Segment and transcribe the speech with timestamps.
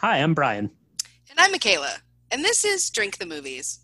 [0.00, 0.70] Hi, I'm Brian,
[1.30, 1.96] And I'm Michaela,
[2.30, 3.80] and this is Drink the Movies.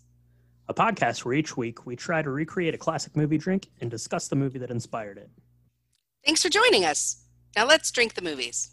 [0.67, 4.27] a podcast where each week we try to recreate a classic movie drink and discuss
[4.27, 5.29] the movie that inspired it.
[6.25, 7.25] Thanks for joining us.
[7.55, 8.71] Now let's drink the movies.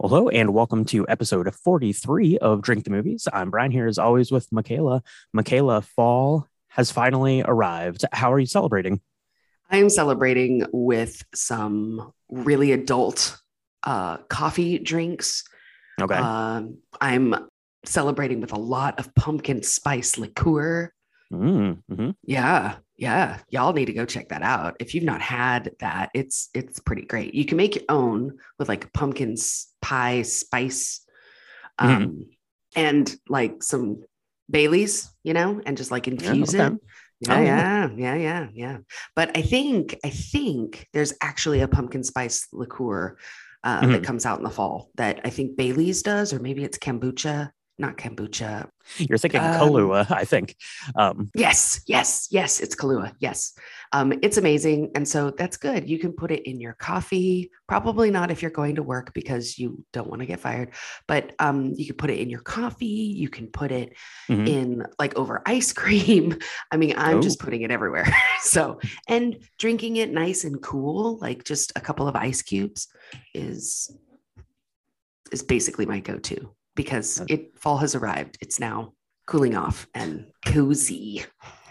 [0.00, 3.28] Hello, and welcome to episode 43 of Drink the Movies.
[3.32, 5.02] I'm Brian here, as always, with Michaela.
[5.32, 8.04] Michaela, fall has finally arrived.
[8.12, 9.00] How are you celebrating?
[9.70, 13.38] I'm celebrating with some really adult
[13.84, 15.44] uh, coffee drinks.
[16.00, 16.14] Okay.
[16.14, 17.34] Um, I'm
[17.84, 20.92] celebrating with a lot of pumpkin spice liqueur.
[21.32, 22.14] Mm, mhm.
[22.24, 23.38] Yeah, yeah.
[23.48, 24.76] Y'all need to go check that out.
[24.80, 27.34] If you've not had that, it's it's pretty great.
[27.34, 29.36] You can make your own with like pumpkin
[29.80, 31.04] pie spice,
[31.78, 32.26] um,
[32.76, 34.02] and like some
[34.50, 36.66] Baileys, you know, and just like infuse okay.
[36.66, 36.80] it.
[37.20, 37.46] Yeah, Oh, yeah.
[37.46, 38.78] yeah, yeah, yeah, yeah.
[39.14, 43.16] But I think I think there's actually a pumpkin spice liqueur
[43.64, 43.92] uh, Mhm.
[43.92, 47.50] that comes out in the fall that I think Bailey's does, or maybe it's kombucha.
[47.78, 48.68] Not kombucha.
[48.98, 50.56] You're thinking Um, Kahlua, I think.
[50.94, 52.60] Um, Yes, yes, yes.
[52.60, 53.14] It's Kahlua.
[53.18, 53.54] Yes,
[53.92, 55.88] um, it's amazing, and so that's good.
[55.88, 57.50] You can put it in your coffee.
[57.66, 60.74] Probably not if you're going to work because you don't want to get fired.
[61.08, 62.86] But um, you can put it in your coffee.
[62.86, 63.94] You can put it
[64.28, 64.46] mhm.
[64.46, 66.38] in like over ice cream.
[66.70, 67.44] I mean, I'm just Oh.
[67.44, 68.06] putting it everywhere.
[68.42, 72.88] so, and drinking it nice and cool, like just a couple of ice cubes,
[73.34, 73.90] is
[75.32, 78.38] is basically my go-to because it fall has arrived.
[78.40, 78.92] It's now
[79.26, 81.24] cooling off and cozy.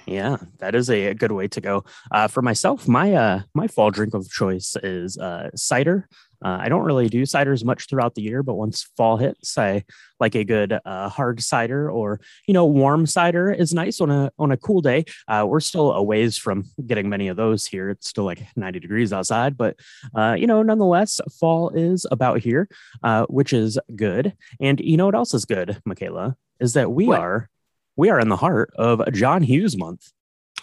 [0.05, 1.83] Yeah, that is a good way to go.
[2.11, 6.07] Uh, for myself, my uh, my fall drink of choice is uh, cider.
[6.44, 9.84] Uh, I don't really do ciders much throughout the year, but once fall hits, I
[10.20, 14.31] like a good uh, hard cider or you know warm cider is nice on a
[14.39, 15.06] on a cool day.
[15.28, 17.89] Uh, we're still a ways from getting many of those here.
[17.89, 19.78] It's still like 90 degrees outside, but
[20.16, 22.67] uh, you know nonetheless, fall is about here,
[23.03, 24.34] uh, which is good.
[24.59, 27.19] And you know what else is good, Michaela, is that we What?
[27.19, 27.50] are
[27.95, 30.12] we are in the heart of John Hughes month.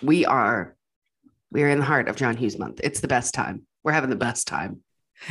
[0.03, 0.77] We are
[1.51, 2.81] we are in the heart of John Hughes month.
[2.83, 3.67] It's the best time.
[3.85, 4.83] We're having the best time.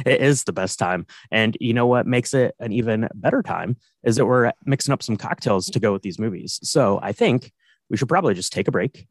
[0.05, 1.05] It is the best time.
[1.31, 5.03] And you know what makes it an even better time is that we're mixing up
[5.03, 6.59] some cocktails to go with these movies.
[6.63, 7.51] So I think
[7.89, 9.07] we should probably just take a break,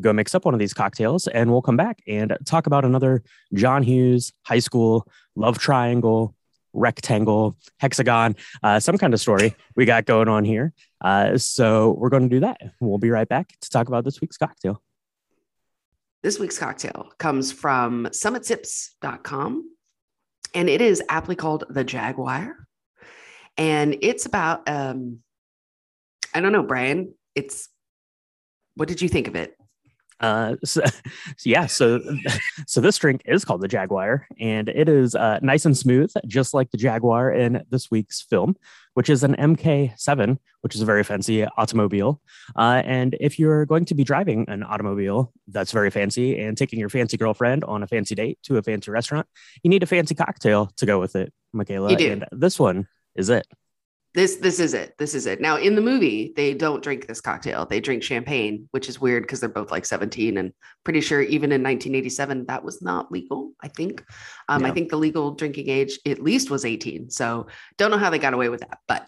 [0.00, 3.22] go mix up one of these cocktails, and we'll come back and talk about another
[3.54, 6.34] John Hughes high school love triangle,
[6.72, 10.72] rectangle, hexagon, uh, some kind of story we got going on here.
[11.00, 12.60] Uh, so we're going to do that.
[12.80, 14.82] We'll be right back to talk about this week's cocktail.
[16.22, 19.70] This week's cocktail comes from summitsips.com
[20.54, 22.56] and it is aptly called the Jaguar.
[23.56, 25.20] And it's about, um,
[26.34, 27.68] I don't know, Brian, it's,
[28.74, 29.54] what did you think of it?
[30.20, 30.82] Uh, so,
[31.44, 32.00] yeah, so
[32.66, 36.54] so this drink is called the Jaguar, and it is uh, nice and smooth, just
[36.54, 38.56] like the Jaguar in this week's film,
[38.94, 42.20] which is an MK7, which is a very fancy automobile.
[42.56, 46.78] Uh, and if you're going to be driving an automobile that's very fancy and taking
[46.78, 49.26] your fancy girlfriend on a fancy date to a fancy restaurant,
[49.62, 51.90] you need a fancy cocktail to go with it, Michaela.
[52.12, 53.46] And this one is it.
[54.12, 54.94] This this is it.
[54.98, 55.40] This is it.
[55.40, 57.64] Now in the movie, they don't drink this cocktail.
[57.64, 61.52] They drink champagne, which is weird because they're both like 17 and pretty sure even
[61.52, 64.04] in 1987 that was not legal, I think.
[64.48, 67.10] Um, I think the legal drinking age at least was 18.
[67.10, 68.78] So don't know how they got away with that.
[68.88, 69.06] But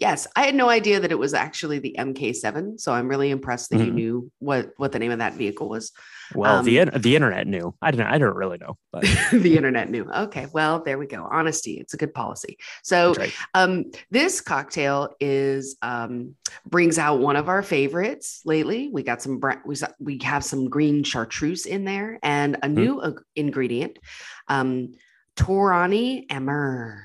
[0.00, 2.80] yes, I had no idea that it was actually the MK7.
[2.80, 3.94] So I'm really impressed that you Mhm.
[3.94, 5.92] knew what what the name of that vehicle was.
[6.34, 7.74] Well, the Um, in- the internet knew.
[7.82, 8.06] I didn't.
[8.06, 9.02] I didn't really know, but
[9.32, 10.04] the internet knew.
[10.10, 11.28] Okay, well, there we go.
[11.30, 12.56] Honesty, it's a good policy.
[12.82, 13.32] So right.
[13.54, 16.34] Um, this cocktail is um,
[16.68, 18.88] brings out one of our favorites lately.
[18.92, 23.22] We got some we we have some green chartreuse in there and a new ag-
[23.36, 23.98] ingredient,
[24.48, 24.94] um,
[25.36, 27.02] Torani Amer.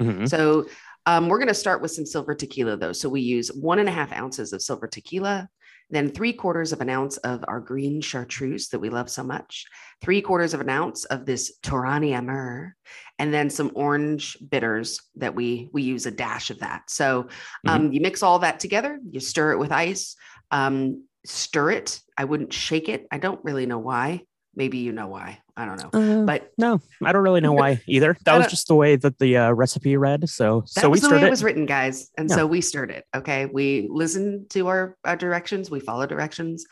[0.00, 0.28] Mhm.
[0.28, 0.66] So
[1.06, 2.92] um, we're going to start with some silver tequila though.
[2.92, 5.48] So we use one and a half ounces of silver tequila,
[5.90, 9.66] then three quarters of an ounce of our green chartreuse that we love so much,
[10.00, 12.74] three quarters of an ounce of this Torani Amer,
[13.18, 16.88] and then some orange bitters that we we use a dash of that.
[16.88, 17.28] So
[17.66, 20.16] um, you mix all that together, you stir it with ice,
[20.50, 22.00] um, stir it.
[22.16, 23.06] I wouldn't shake it.
[23.10, 24.22] I don't really know why.
[24.54, 25.41] Maybe you know why.
[25.56, 26.22] I don't know.
[26.22, 28.16] Uh, But No, I don't really know why either.
[28.24, 30.28] That was just the way that the uh, recipe read.
[30.28, 31.30] So, that so we was the way stirred it it.
[31.30, 32.10] was written, guys.
[32.16, 32.36] And Yeah.
[32.36, 33.04] so we stirred it.
[33.14, 33.46] Okay.
[33.46, 35.70] We listened to our, our directions.
[35.70, 36.64] We follow directions.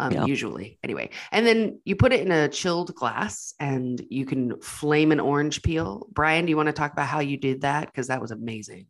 [0.00, 0.26] Um, Yeah.
[0.26, 1.10] usually anyway.
[1.32, 5.60] And then you put it in a chilled glass and you can flame an orange
[5.62, 6.06] peel.
[6.12, 7.86] Brian, do you want to talk about how you did that?
[7.86, 8.86] Because that was amazing.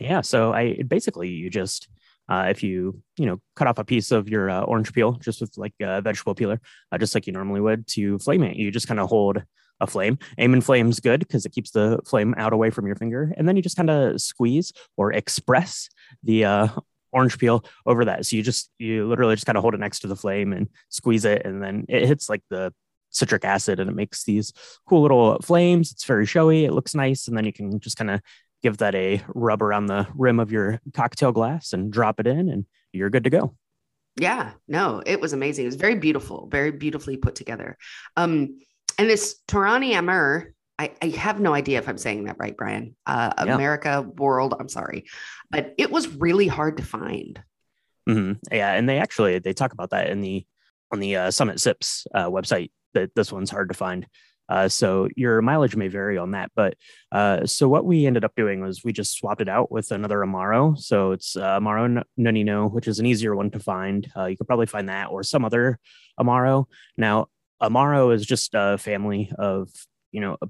[0.00, 0.22] Yeah.
[0.22, 1.88] So I basically you just
[2.28, 5.40] uh, if you you know cut off a piece of your uh, orange peel just
[5.40, 6.60] with like a vegetable peeler,
[6.92, 9.42] uh, just like you normally would to flame it, you just kind of hold
[9.80, 10.18] a flame.
[10.38, 13.32] Aim and flame's good because it keeps the flame out away from your finger.
[13.36, 15.88] And then you just kind of squeeze or express
[16.22, 16.68] the uh,
[17.12, 18.26] orange peel over that.
[18.26, 20.68] So you just you literally just kind of hold it next to the flame and
[20.88, 22.72] squeeze it, and then it hits like the
[23.10, 24.52] citric acid and it makes these
[24.86, 25.90] cool little flames.
[25.92, 26.64] It's very showy.
[26.64, 28.20] It looks nice, and then you can just kind of
[28.62, 32.48] give that a rub around the rim of your cocktail glass and drop it in,
[32.48, 33.54] and you're good to go.
[34.18, 35.64] Yeah, no, it was amazing.
[35.64, 37.76] It was very beautiful, very beautifully put together.
[38.16, 38.60] Um,
[38.98, 42.96] and this Torani Amur, I, I, have no idea if I'm saying that right, Brian.
[43.06, 43.54] Uh, yeah.
[43.54, 45.04] America World, I'm sorry,
[45.50, 47.42] but it was really hard to find.
[48.08, 48.54] Mm-hmm.
[48.54, 50.46] Yeah, and they actually they talk about that in the
[50.92, 54.06] on the uh, Summit Sips uh, website that this one's hard to find.
[54.48, 56.50] Uh, so your mileage may vary on that.
[56.54, 56.74] But
[57.12, 60.18] uh, so what we ended up doing was we just swapped it out with another
[60.18, 60.78] Amaro.
[60.78, 64.10] So it's uh, Amaro Nonino, which is an easier one to find.
[64.16, 65.78] Uh, you could probably find that or some other
[66.20, 66.66] Amaro.
[66.96, 67.26] Now,
[67.62, 69.68] Amaro is just a family of,
[70.12, 70.48] you know, a,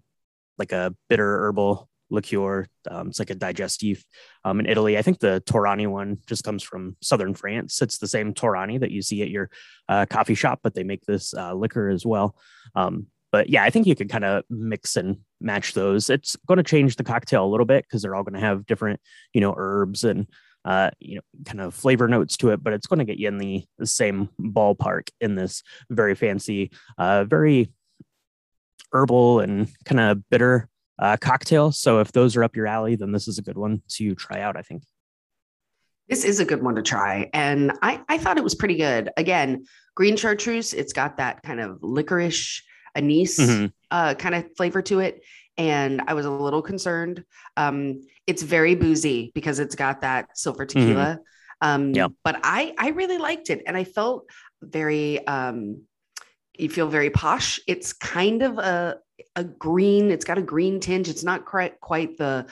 [0.58, 2.66] like a bitter herbal liqueur.
[2.88, 4.02] Um, it's like a digestif
[4.44, 4.96] um, in Italy.
[4.96, 7.82] I think the Torani one just comes from southern France.
[7.82, 9.50] It's the same Torani that you see at your
[9.88, 12.36] uh, coffee shop, but they make this uh, liquor as well.
[12.74, 16.10] Um, but yeah, I think you can kind of mix and match those.
[16.10, 18.66] It's going to change the cocktail a little bit because they're all going to have
[18.66, 19.00] different,
[19.32, 20.26] you know, herbs and
[20.66, 23.28] uh, you know, kind of flavor notes to it, but it's going to get you
[23.28, 27.72] in the, same ballpark in this very fancy, uh, very
[28.92, 30.68] herbal and kind of bitter
[30.98, 31.70] uh, cocktail.
[31.70, 34.40] So if those are up your alley, then this is a good one to try
[34.40, 34.82] out, I think.
[36.08, 37.30] This is a good one to try.
[37.32, 39.10] And I, I thought it was pretty good.
[39.16, 42.62] Again, green chartreuse, it's got that kind of licorice
[42.96, 43.66] anise mm-hmm.
[43.90, 45.22] uh, kind of flavor to it.
[45.58, 47.24] And I was a little concerned.
[47.56, 50.80] Um, it's very boozy because it's got that silver mm-hmm.
[50.80, 51.04] tequila.
[51.04, 51.22] Mm-hmm.
[51.68, 52.08] Um, yeah.
[52.24, 53.62] But I, I really liked it.
[53.66, 54.28] And I felt
[54.60, 55.82] very, um,
[56.58, 57.60] you feel very posh.
[57.66, 58.98] It's kind of a,
[59.34, 61.08] a green, it's got a green tinge.
[61.08, 62.46] It's not quite, quite the,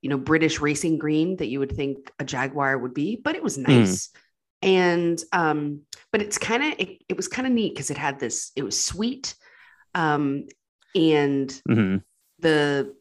[0.00, 3.42] you know, British racing green that you would think a Jaguar would be, but it
[3.42, 3.68] was mm.
[3.68, 4.08] nice.
[4.08, 4.18] Mm.
[4.60, 5.80] And, um,
[6.10, 8.62] but it's kind of, it, it was kind of neat because it had this, it
[8.62, 9.34] was sweet.
[9.98, 10.46] Um,
[10.94, 11.96] and mm-hmm.
[12.38, 12.94] the,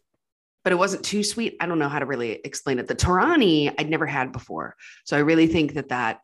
[0.63, 1.55] but it wasn't too sweet.
[1.61, 2.87] I don't know how to really explain it.
[2.87, 4.75] The Torani I'd never had before.
[5.05, 6.19] So I really think that that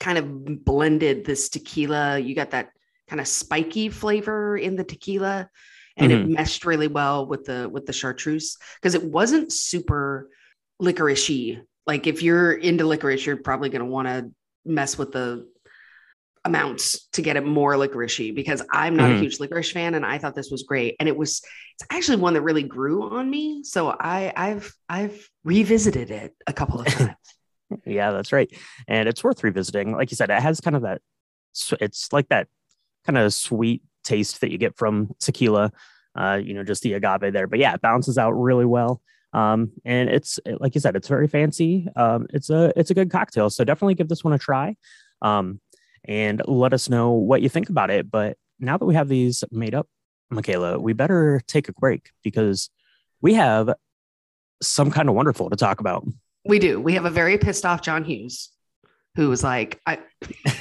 [0.00, 2.18] kind of blended this tequila.
[2.18, 2.70] You got that
[3.08, 5.48] kind of spiky flavor in the tequila
[5.96, 6.22] and mm-hmm.
[6.22, 10.28] it meshed really well with the with the chartreuse because it wasn't super
[10.80, 11.62] licoricey.
[11.86, 14.30] Like if you're into licorice, you're probably going to want to
[14.64, 15.46] mess with the
[16.44, 19.18] amounts to get it more licoricey because I'm not mm-hmm.
[19.18, 21.40] a huge licorice fan and I thought this was great and it was
[21.74, 26.52] it's actually one that really grew on me so I I've I've revisited it a
[26.52, 27.16] couple of times.
[27.86, 28.52] yeah, that's right.
[28.88, 29.92] And it's worth revisiting.
[29.92, 31.00] Like you said, it has kind of that
[31.80, 32.48] it's like that
[33.06, 35.72] kind of sweet taste that you get from tequila,
[36.16, 37.46] uh, you know, just the agave there.
[37.46, 39.00] But yeah, it balances out really well.
[39.32, 41.88] Um, and it's like you said, it's very fancy.
[41.96, 44.76] Um, it's a it's a good cocktail, so definitely give this one a try,
[45.22, 45.60] um,
[46.04, 48.10] and let us know what you think about it.
[48.10, 49.88] But now that we have these made up,
[50.30, 52.70] Michaela, we better take a break because
[53.20, 53.72] we have
[54.62, 56.06] some kind of wonderful to talk about.
[56.44, 56.80] We do.
[56.80, 58.50] We have a very pissed off John Hughes
[59.14, 59.98] who was like, I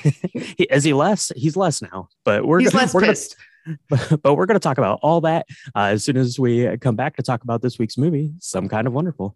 [0.58, 1.32] is he less?
[1.36, 3.36] He's less now, but we're he's less we're pissed.
[3.66, 5.46] Gonna, but we're going to talk about all that
[5.76, 8.88] uh, as soon as we come back to talk about this week's movie, Some Kind
[8.88, 9.36] of Wonderful.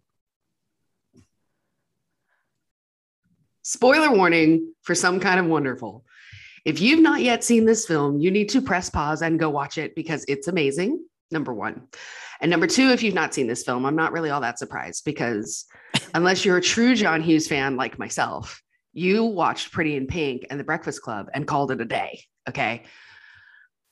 [3.68, 6.04] Spoiler warning for Some Kind of Wonderful.
[6.64, 9.76] If you've not yet seen this film, you need to press pause and go watch
[9.76, 11.04] it because it's amazing.
[11.32, 11.88] Number one.
[12.40, 15.04] And number two, if you've not seen this film, I'm not really all that surprised
[15.04, 15.64] because
[16.14, 20.60] unless you're a true John Hughes fan like myself, you watched Pretty in Pink and
[20.60, 22.22] The Breakfast Club and called it a day.
[22.48, 22.84] Okay.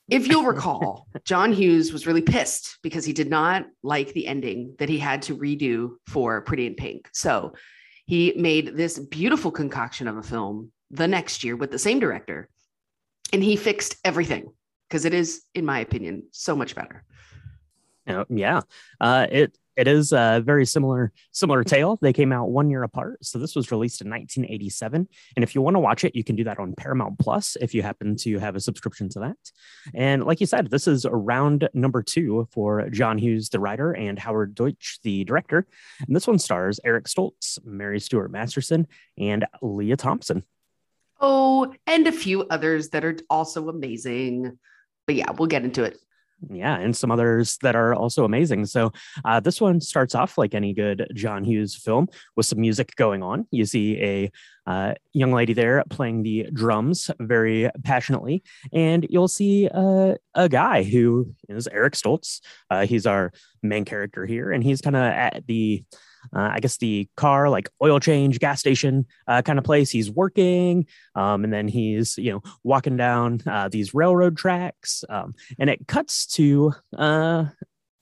[0.09, 4.77] If you'll recall, John Hughes was really pissed because he did not like the ending
[4.79, 7.09] that he had to redo for Pretty in Pink.
[7.13, 7.55] So
[8.07, 12.49] he made this beautiful concoction of a film the next year with the same director
[13.33, 14.53] and he fixed everything
[14.89, 17.03] because it is, in my opinion, so much better.
[18.07, 18.61] Uh, yeah,
[19.01, 21.99] uh, it it is a very similar similar tale.
[22.01, 25.09] They came out one year apart, so this was released in 1987.
[25.37, 27.75] And if you want to watch it, you can do that on Paramount Plus if
[27.75, 29.37] you happen to have a subscription to that.
[29.95, 34.19] And like you said, this is round number two for John Hughes, the writer, and
[34.19, 35.67] Howard Deutch, the director.
[36.07, 38.87] And this one stars Eric Stoltz, Mary Stuart Masterson,
[39.19, 40.45] and Lea Thompson.
[41.21, 44.59] Oh, and a few others that are also amazing.
[45.07, 45.99] But yeah, we'll get into it
[46.51, 48.67] Yeah, and some others that are also amazing.
[48.67, 48.93] So
[49.25, 53.23] uh, this one starts off like any good John Hughes film with some music going
[53.23, 53.47] on.
[53.51, 54.31] You see a
[54.67, 60.83] uh, young lady there playing the drums very passionately, and you'll see uh, a guy
[60.83, 62.41] who is Eric Stoltz.
[62.71, 65.85] Uh, he's our main character here, and he's kind of at the
[66.35, 69.91] uh, I guess the car like oil change gas station uh, kind of place.
[69.91, 75.35] He's working, um, and then he's you know walking down uh, these railroad tracks, um,
[75.59, 77.47] and it cuts to uh,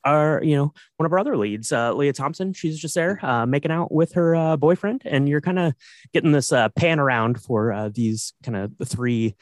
[0.04, 2.52] our you know one of our other leads, uh, Lea Thompson.
[2.52, 5.74] She's just there uh, making out with her boyfriend, and you're kind of
[6.12, 9.34] getting this pan around for these kind of three,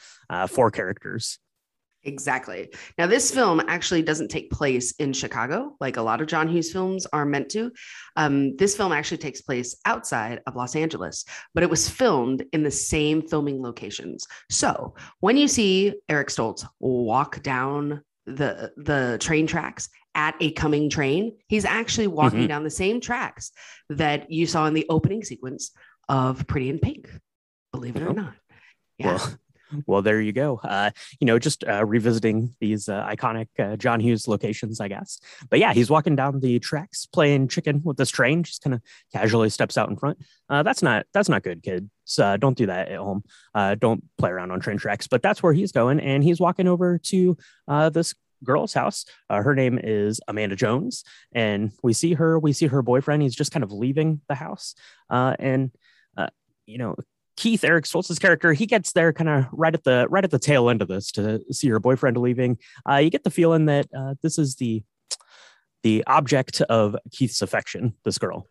[0.47, 1.39] four characters.
[2.03, 2.69] Exactly.
[2.97, 6.71] Now, this film actually doesn't take place in Chicago like a lot of John Hughes
[6.71, 7.71] films are meant to.
[8.15, 12.63] Um, this film actually takes place outside of Los Angeles, but it was filmed in
[12.63, 14.25] the same filming locations.
[14.49, 20.89] So when you see Eric Stoltz walk down the the train tracks at a coming
[20.89, 22.47] train, he's actually walking Mhm.
[22.47, 23.51] down the same tracks
[23.89, 25.71] that you saw in the opening sequence
[26.09, 27.09] of Pretty in Pink.
[27.71, 28.33] Believe it or not.
[28.97, 29.15] Yeah.
[29.15, 29.35] Well,
[29.87, 30.59] well, there you go.
[30.63, 35.19] Uh, you know, just uh, revisiting these uh, iconic uh, John Hughes locations, I guess.
[35.49, 38.43] But yeah, he's walking down the tracks playing chicken with this train.
[38.43, 38.81] Just kind of
[39.13, 40.19] casually steps out in front.
[40.49, 41.89] Uh, that's not that's not good, kids.
[42.19, 43.23] Uh, don't do that at home.
[43.53, 45.07] Uh, don't play around on train tracks.
[45.07, 47.37] But that's where he's going, and he's walking over to
[47.67, 48.13] uh, this
[48.43, 49.05] girl's house.
[49.29, 52.39] Uh, her name is Amanda Jones, and we see her.
[52.39, 53.21] We see her boyfriend.
[53.23, 54.75] He's just kind of leaving the house,
[55.09, 55.71] uh, and
[56.17, 56.27] uh,
[56.65, 56.95] you know,
[57.37, 60.39] Keith Eric Stoltz's character, he gets there kind of right at the right at the
[60.39, 62.57] tail end of this to see her boyfriend leaving.
[62.89, 64.83] Uh, you get the feeling that uh, this is the
[65.83, 67.95] the object of Keith's affection.
[68.05, 68.47] This girl.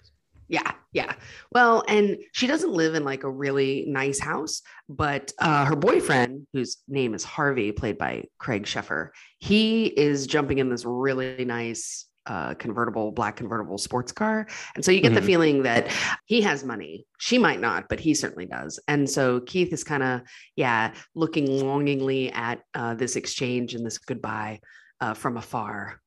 [0.49, 1.15] Yeah, yeah.
[1.53, 6.49] Well, and she doesn't live in like a really nice house, but uh, her boyfriend,
[6.53, 12.07] whose name is Harvey, played by Craig Sheffer, he is jumping in this really nice
[12.27, 14.47] uh, convertible, black convertible sports car.
[14.75, 15.27] And so you get the Mhm.
[15.27, 15.91] feeling that
[16.27, 17.07] he has money.
[17.19, 18.79] She might not, but he certainly does.
[18.89, 20.21] And so Keith is kind of,
[20.55, 24.61] yeah, looking longingly at uh, this exchange and this goodbye
[25.01, 26.01] uh, from afar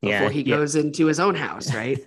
[0.00, 0.56] before Yeah, he yeah.
[0.56, 1.98] goes into his own house, right?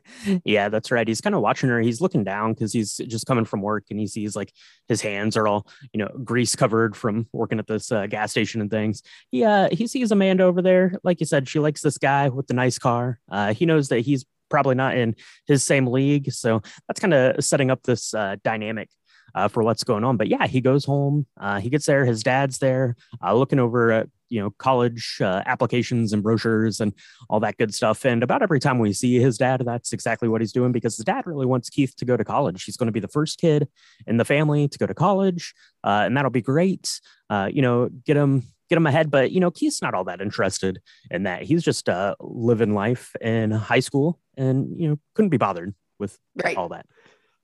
[0.46, 1.08] yeah, that's right.
[1.08, 1.80] He's kind of watching her.
[1.80, 4.52] He's looking down because he's just coming from work and he sees like
[4.88, 8.62] his hands are all, you know, grease covered from working at this uh, gas station
[8.62, 9.04] and things.
[9.32, 10.98] He, uh, he sees Amanda over there.
[11.04, 13.20] Like you said, she likes this guy with the nice car.
[13.30, 15.16] Uh, he knows that he's probably not in
[15.48, 16.32] his same league.
[16.32, 18.90] So that's kind of setting up this uh, dynamic.
[19.36, 21.26] Uh, for what's going on, but yeah, he goes home.
[21.40, 22.06] Uh, he gets there.
[22.06, 26.94] His dad's there, uh, looking over you know college uh, applications and brochures and
[27.30, 28.04] all that good stuff.
[28.06, 31.06] And about every time we see his dad, that's exactly what he's doing because his
[31.06, 32.64] dad really wants Keith to go to college.
[32.64, 33.68] He's going to be the first kid
[34.08, 37.00] in the family to go to college, uh, and that'll be great.
[37.30, 39.12] Uh, you know, get him get him ahead.
[39.12, 41.44] But you know, Keith's not all that interested in that.
[41.44, 46.18] He's just uh, living life in high school, and you know, couldn't be bothered with
[46.44, 46.58] Right.
[46.58, 46.86] all that.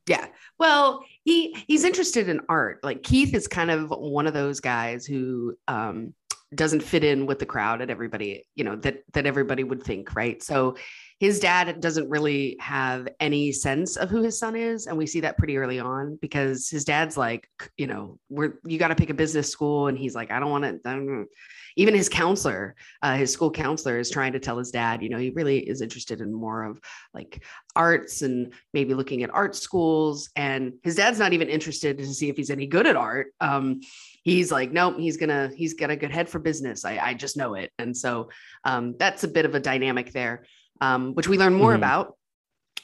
[0.07, 0.25] Yeah.
[0.57, 2.79] Well, he he's interested in art.
[2.83, 6.15] Like Keith is kind of one of those guys who um
[6.55, 10.15] doesn't fit in with the crowd and everybody, you know, that that everybody would think,
[10.15, 10.41] right?
[10.41, 10.75] So
[11.19, 15.19] his dad doesn't really have any sense of who his son is and we see
[15.19, 19.09] that pretty early on because his dad's like, you know, we're you got to pick
[19.09, 21.25] a business school and he's like I don't want to
[21.75, 25.17] even his counselor, uh, his school counselor is trying to tell his dad, you know,
[25.17, 26.79] he really is interested in more of
[27.13, 27.43] like
[27.75, 30.29] arts and maybe looking at art schools.
[30.35, 33.27] And his dad's not even interested to see if he's any good at art.
[33.39, 33.81] Um,
[34.23, 36.85] he's like, nope, he's gonna, he's got a good head for business.
[36.85, 37.71] I, I just know it.
[37.79, 38.29] And so
[38.63, 40.45] um, that's a bit of a dynamic there,
[40.81, 41.77] um, which we learn more Mhm.
[41.77, 42.17] about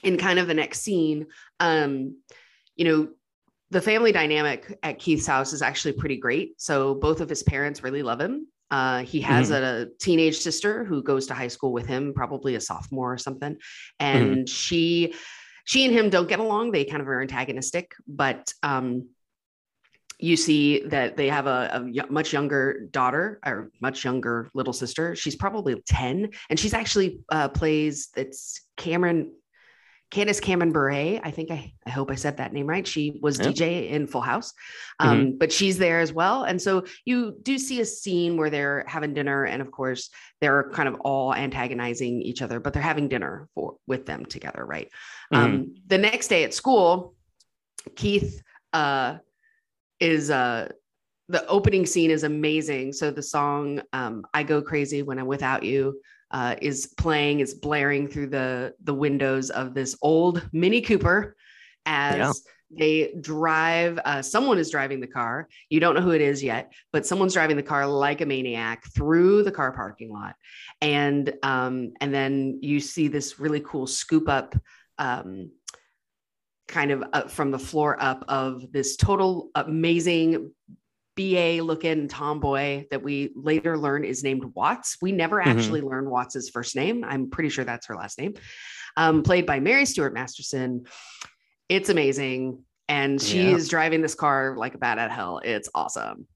[0.03, 1.27] in kind of the next scene.
[1.59, 2.17] Um,
[2.75, 3.07] you know,
[3.71, 6.61] the family dynamic at Keith's house is actually pretty great.
[6.61, 8.47] So both of his parents really love him.
[8.71, 12.61] Uh, he has a teenage sister who goes to high school with him, probably a
[12.61, 13.57] sophomore or something,
[13.99, 15.13] and she,
[15.65, 16.71] she and him don't get along.
[16.71, 19.09] They kind of are antagonistic, but um,
[20.19, 24.73] you see that they have a, a y- much younger daughter or much younger little
[24.73, 25.15] sister.
[25.15, 29.31] She's probably ten, and she's actually uh, plays it's Cameron.
[30.11, 30.91] Candace Cameron Bure,
[31.23, 32.85] I think I, I hope I said that name right.
[32.87, 33.47] She was Yeah.
[33.47, 34.53] DJ in Full House,
[34.99, 36.43] um, but she's there as well.
[36.43, 40.69] And so you do see a scene where they're having dinner, and of course they're
[40.69, 44.89] kind of all antagonizing each other, but they're having dinner for with them together, right?
[45.33, 47.15] Um, the next day at school,
[47.95, 48.41] Keith
[48.73, 49.17] uh,
[49.99, 50.69] is uh,
[51.29, 52.93] the opening scene is amazing.
[52.93, 57.53] So the song um, "I Go Crazy When I'm Without You." Uh, is playing, is
[57.53, 61.35] blaring through the the windows of this old Mini Cooper
[61.85, 62.31] as Yeah.
[62.77, 66.73] they drive uh, someone is driving the car you don't know who it is yet
[66.91, 70.35] but someone's driving the car like a maniac through the car parking lot
[70.81, 74.55] and um, and then you see this really cool scoop up
[74.97, 75.51] um,
[76.67, 80.51] kind of uh, from the floor up of this total amazing
[81.15, 84.97] BA looking tomboy that we later learn is named Watts.
[85.01, 85.45] We never Mhm.
[85.45, 87.05] actually learn Watts's first name.
[87.05, 88.33] I'm pretty sure that's her last name.
[88.97, 90.85] Um, played by Mary Stuart Masterson.
[91.69, 92.63] It's amazing.
[92.89, 93.55] And she Yeah.
[93.55, 95.39] is driving this car like a bat at hell.
[95.43, 96.27] It's awesome.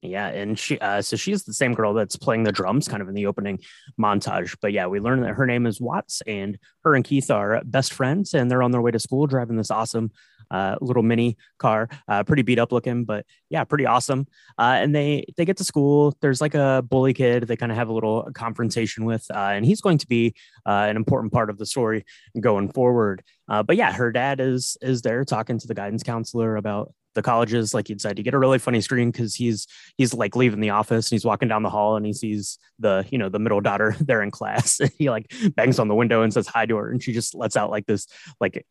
[0.00, 3.08] Yeah, and she uh so she's the same girl that's playing the drums kind of
[3.08, 3.58] in the opening
[4.00, 4.56] montage.
[4.62, 7.92] But yeah, we learn that her name is Watts and her and Keith are best
[7.92, 10.12] friends and they're on their way to school driving this awesome
[10.52, 11.88] uh little mini car.
[12.06, 14.28] Uh pretty beat up looking, but yeah, pretty awesome.
[14.56, 16.16] Uh and they they get to school.
[16.20, 19.64] There's like a bully kid they kind of have a little confrontation with uh and
[19.66, 20.32] he's going to be
[20.64, 22.04] uh an important part of the story
[22.38, 23.24] going forward.
[23.48, 27.74] But yeah, her dad is is there talking to the guidance counselor about the colleges
[27.74, 30.70] like you'd said you get a really funny screen because he's he's like leaving the
[30.70, 33.60] office and he's walking down the hall and he sees the you know the middle
[33.60, 36.90] daughter there in class he like bangs on the window and says hi to her
[36.90, 38.06] and she just lets out like this
[38.40, 38.64] like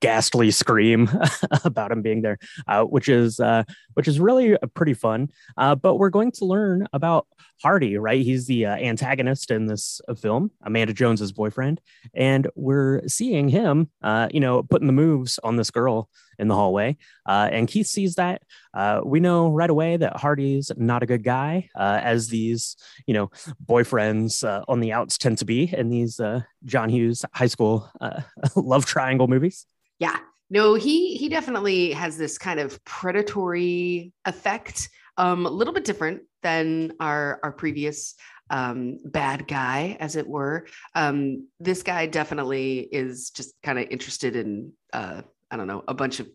[0.00, 1.10] ghastly scream
[1.64, 2.38] about him being there
[2.68, 3.64] uh, which is uh,
[3.94, 7.26] which is really uh, pretty fun uh, but we're going to learn about
[7.60, 8.22] hardy right?
[8.22, 11.80] He's the uh, antagonist in this uh, film amanda jones's boyfriend
[12.14, 13.90] and we're seeing him
[14.30, 18.16] you know putting the moves on this girl in the hallway uh, and keith sees
[18.16, 18.42] that
[18.74, 22.76] uh, we know right away that Hardy's not a good guy, uh, as these,
[23.06, 23.30] you know,
[23.64, 27.88] boyfriends uh, on the outs tend to be in these uh, John Hughes high school
[28.00, 28.22] uh,
[28.56, 29.66] love triangle movies.
[29.98, 30.16] Yeah.
[30.50, 34.90] No, he he definitely has this kind of predatory effect.
[35.16, 38.14] Um, a little bit different than our our previous
[38.50, 40.66] um, bad guy, as it were.
[40.94, 45.94] Um, this guy definitely is just kind of interested in uh, I don't know a
[45.94, 46.28] bunch of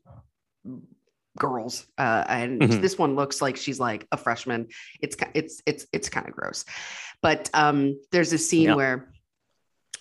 [1.38, 2.82] girls, uh, and Mhm.
[2.82, 4.68] this one looks like she's like a freshman.
[5.01, 6.66] It's it's it's it's kind of gross,
[7.22, 8.75] but um, there's a scene Yeah.
[8.75, 9.12] where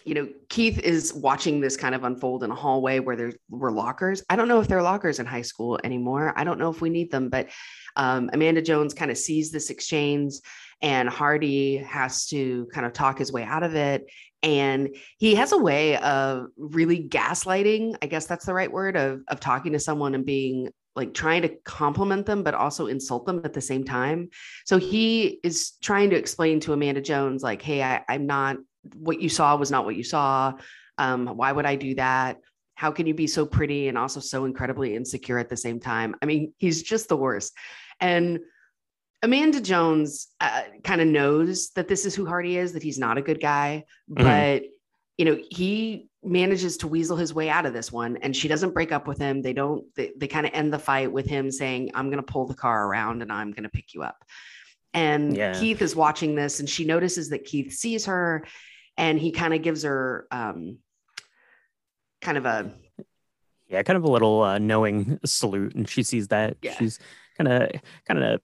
[0.08, 3.70] you know, Keith is watching this kind of unfold in a hallway where there were
[3.70, 4.22] lockers.
[4.30, 6.32] I don't know if there are lockers in high school anymore.
[6.34, 7.50] I don't know if we need them, but
[7.94, 10.32] um, Amanda Jones kind of sees this exchange,
[10.80, 14.06] and Hardy has to kind of talk his way out of it.
[14.42, 17.96] And he has a way of really gaslighting.
[18.00, 21.42] I guess that's the right word of of talking to someone and being like trying
[21.42, 24.30] to compliment them, but also insult them at the same time.
[24.64, 28.56] So he is trying to explain to Amanda Jones, like, "Hey, I, I'm not
[28.94, 30.54] what you saw was not what you saw.
[30.98, 32.38] Um, why would I do that?
[32.74, 36.14] How can you be so pretty and also so incredibly insecure at the same time?
[36.22, 37.52] I mean, he's just the worst.
[38.00, 38.40] And
[39.22, 43.18] Amanda Jones uh, kind of knows that this is who Hardy is, that he's not
[43.18, 44.22] a good guy, Mhm.
[44.22, 44.62] but
[45.16, 48.72] you know, he manages to weasel his way out of this one and she doesn't
[48.72, 49.42] break up with him.
[49.42, 52.32] They don't, they, they kind of end the fight with him saying, I'm going to
[52.32, 54.24] pull the car around and I'm going to pick you up.
[54.94, 55.58] And Yeah.
[55.58, 58.44] Keith is watching this and she notices that Keith sees her
[58.98, 60.78] and he kind of gives her um,
[62.20, 62.70] kind of a
[63.68, 66.74] Yeah, kind of a little uh, knowing salute, and she sees that Yeah.
[66.76, 66.98] she's
[67.38, 67.70] kind of
[68.06, 68.40] kind of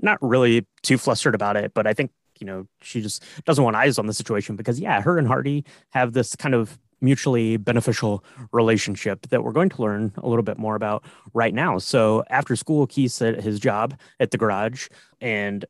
[0.00, 3.76] not really too flustered about it, but I think you know she just doesn't want
[3.76, 8.24] eyes on the situation because yeah, her and Hardy have this kind of mutually beneficial
[8.52, 11.76] relationship that we're going to learn a little bit more about right now.
[11.76, 14.88] So after school, Keith's at his job at the garage,
[15.20, 15.66] and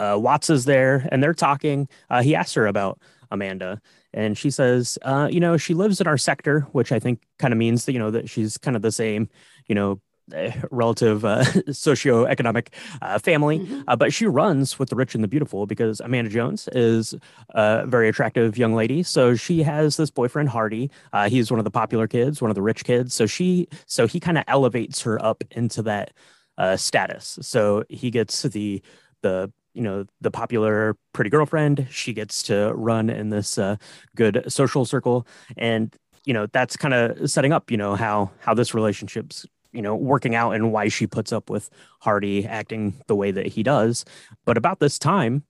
[0.00, 1.88] uh, Watts is there, and they're talking.
[2.08, 2.98] Uh, he asks her about
[3.30, 3.80] Amanda,
[4.12, 7.52] and she says, uh, you know, she lives in our sector, which I think kind
[7.54, 9.28] of means that you know that she's kind of the same,
[9.68, 10.00] you know,
[10.32, 12.68] eh, relative uh, socioeconomic
[13.02, 13.84] uh, family, Mhm.
[13.88, 17.14] uh, but she runs with the rich and the beautiful because Amanda Jones is
[17.50, 19.02] a very attractive young lady.
[19.02, 20.90] So she has this boyfriend Hardy.
[21.12, 23.14] Uh, he's one of the popular kids, one of the rich kids.
[23.14, 26.12] So she, so he kind of elevates her up into that
[26.58, 27.38] uh, status.
[27.42, 28.82] So he gets the
[29.22, 31.86] the you know the popular pretty girlfriend.
[31.90, 33.76] She gets to run in this uh,
[34.16, 38.54] good social circle, and you know that's kind of setting up you know how how
[38.54, 43.16] this relationship's you know working out and why she puts up with Hardy acting the
[43.16, 44.04] way that he does.
[44.44, 45.44] But about this time,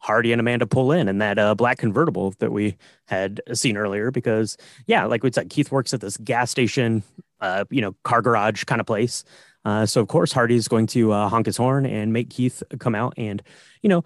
[0.00, 4.10] Hardy and Amanda pull in in that uh, black convertible that we had seen earlier.
[4.10, 4.56] Because
[4.86, 7.02] yeah, like we said, Keith works at this gas station,
[7.40, 9.24] uh, you know, car garage kind of place.
[9.64, 12.94] Uh, so of course Hardy's going to uh, honk his horn and make Keith come
[12.94, 13.42] out and
[13.82, 14.04] you know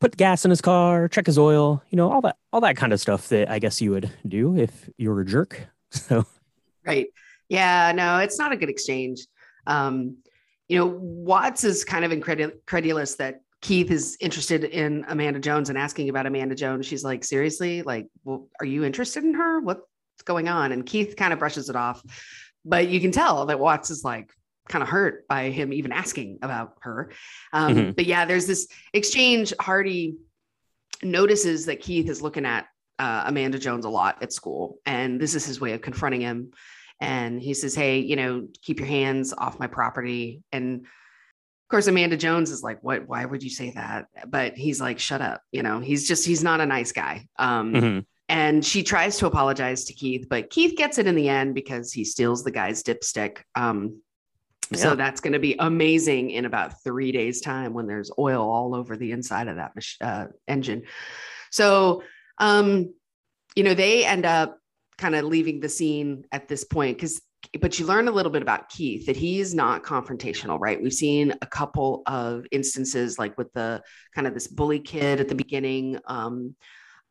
[0.00, 2.92] put gas in his car, check his oil, you know all that all that kind
[2.92, 5.66] of stuff that I guess you would do if you were a jerk.
[5.90, 6.26] So
[6.84, 7.08] Right.
[7.48, 9.26] Yeah, no, it's not a good exchange.
[9.66, 10.18] Um,
[10.68, 15.76] you know, Watts is kind of incredulous that Keith is interested in Amanda Jones and
[15.78, 16.86] asking about Amanda Jones.
[16.86, 17.82] She's like, seriously?
[17.82, 19.60] Like, well, are you interested in her?
[19.60, 19.82] What's
[20.24, 20.72] going on?
[20.72, 22.02] And Keith kind of brushes it off.
[22.64, 24.30] but you can tell that Watts is like
[24.68, 27.10] kind of hurt by him even asking about her.
[27.52, 27.96] Um, Mhm.
[27.96, 29.52] But yeah, there's this exchange.
[29.60, 30.16] Hardy
[31.02, 32.66] notices that Keith is looking at
[32.98, 36.50] uh, Amanda Jones a lot at school, and this is his way of confronting him.
[37.00, 41.86] And he says, "Hey, you know, keep your hands off my property." And of course,
[41.86, 43.06] Amanda Jones is like, "What?
[43.06, 46.42] Why would you say that?" But he's like, "Shut up!" You know, he's just he's
[46.42, 47.28] not a nice guy.
[47.38, 48.04] Um, Mhm.
[48.28, 51.92] and she tries to apologize to Keith, but Keith gets it in the end because
[51.92, 53.42] he steals the guy's dipstick.
[53.54, 54.02] Um,
[54.74, 58.74] so that's going to be amazing in about three days' time when there's oil all
[58.74, 60.82] over the inside of that uh, engine.
[61.50, 62.02] So,
[62.38, 62.92] um,
[63.54, 64.58] you know, they end up
[64.98, 67.20] kind of leaving the scene at this point because
[67.60, 70.82] but you learn a little bit about Keith that he's not confrontational, right?
[70.82, 73.82] We've seen a couple of instances like with the
[74.14, 76.56] kind of this bully kid at the beginning um,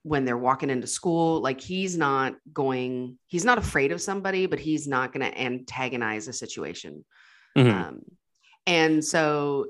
[0.04, 1.42] when they're walking into school.
[1.42, 6.28] Like he's not going, he's not afraid of somebody, but he's not going to antagonize
[6.28, 7.06] a situation.
[7.58, 7.72] Mhm.
[7.72, 8.02] Um,
[8.66, 9.66] and so,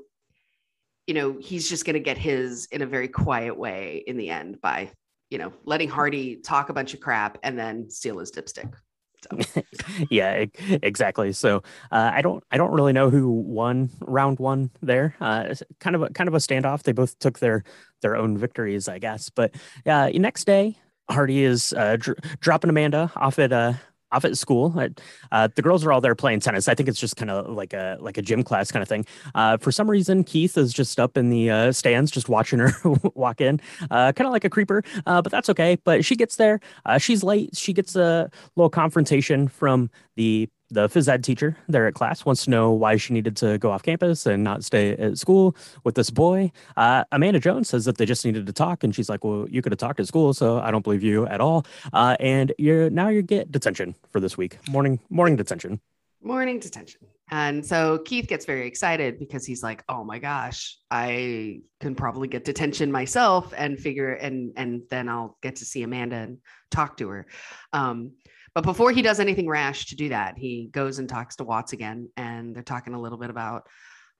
[1.05, 4.29] you know, he's just going to get his in a very quiet way in the
[4.29, 4.91] end by,
[5.29, 8.73] you know, letting Hardy talk a bunch of crap and then steal his dipstick.
[9.23, 9.61] So,
[10.11, 10.45] yeah,
[10.83, 11.31] exactly.
[11.31, 15.15] So uh, I don't, I don't really know who won round one there.
[15.21, 16.83] Uh, kind of, a, kind of a standoff.
[16.83, 17.63] They both took their
[18.01, 19.29] their own victories, I guess.
[19.29, 20.77] But uh, next day,
[21.09, 23.73] Hardy is uh, dr- dropping Amanda off at uh,
[24.11, 24.79] off at school.
[24.79, 26.67] At, uh, the girls are all there playing tennis.
[26.67, 29.05] I think it's just kind of like a like a gym class kind of thing.
[29.35, 32.71] Uh, for some reason, Keith is just up in the uh, stands, just watching her
[33.15, 33.59] walk in,
[33.91, 34.83] uh, kind of like a creeper.
[35.05, 35.77] Uh, but that's okay.
[35.83, 36.59] But she gets there.
[36.85, 37.55] Uh, she's late.
[37.55, 42.43] She gets a little confrontation from the the phys ed teacher there at class wants
[42.45, 45.95] to know why she needed to go off campus and not stay at school with
[45.95, 46.51] this boy.
[46.75, 49.61] Uh, Amanda Jones says that they just needed to talk, and she's like, "Well, you
[49.61, 52.89] could have talked at school, so I don't believe you at all." Uh, and you're
[52.89, 55.79] now you get detention for this week, morning morning detention.
[56.21, 57.01] morning detention.
[57.29, 62.27] And so Keith gets very excited because he's like, "Oh my gosh, I can probably
[62.27, 66.37] get detention myself and figure and and then I'll get to see Amanda and
[66.71, 67.27] talk to her."
[67.73, 68.13] Um,
[68.57, 71.73] but before he does anything rash to do that, he goes and talks to Watts
[71.73, 73.67] again, and they're talking a little bit about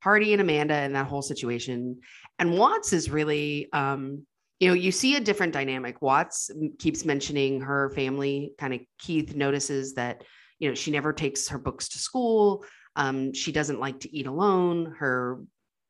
[0.03, 2.01] Hardy and Amanda and that whole situation.
[2.37, 4.27] And Watts is really, um,
[4.59, 6.03] you know, you see a different dynamic.
[6.03, 8.53] Watts keeps mentioning her family.
[8.59, 10.23] Kind of Keith notices that
[10.59, 12.63] you know she never takes her books to school
[12.95, 15.39] um, she doesn't like to eat alone her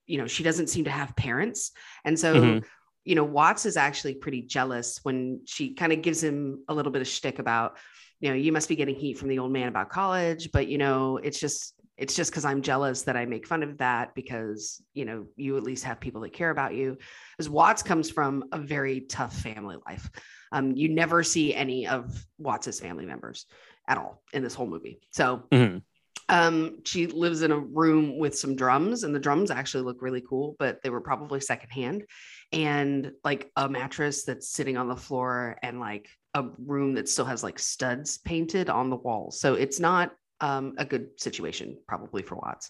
[0.06, 1.72] you know she doesn't seem to have parents
[2.06, 2.64] and so Mhm.
[3.06, 6.92] you know watts is actually pretty jealous when she kind of gives him a little
[6.92, 7.78] bit of shtick about
[8.20, 10.78] you know you must be getting heat from the old man about college but you
[10.78, 14.82] know it's just it's just because i'm jealous that i make fun of that because
[14.94, 16.98] you know you at least have people that care about you
[17.38, 20.10] because watts comes from a very tough family life
[20.52, 23.46] um, you never see any of watts's family members
[23.88, 25.00] at all in this whole movie.
[25.12, 25.82] So Mhm.
[26.30, 30.22] um, she lives in a room with some drums, and the drums actually look really
[30.22, 32.06] cool, but they were probably secondhand.
[32.52, 37.26] And like a mattress that's sitting on the floor, and like a room that still
[37.26, 39.40] has like studs painted on the walls.
[39.40, 42.70] So it's not um, a good situation, probably for Watts.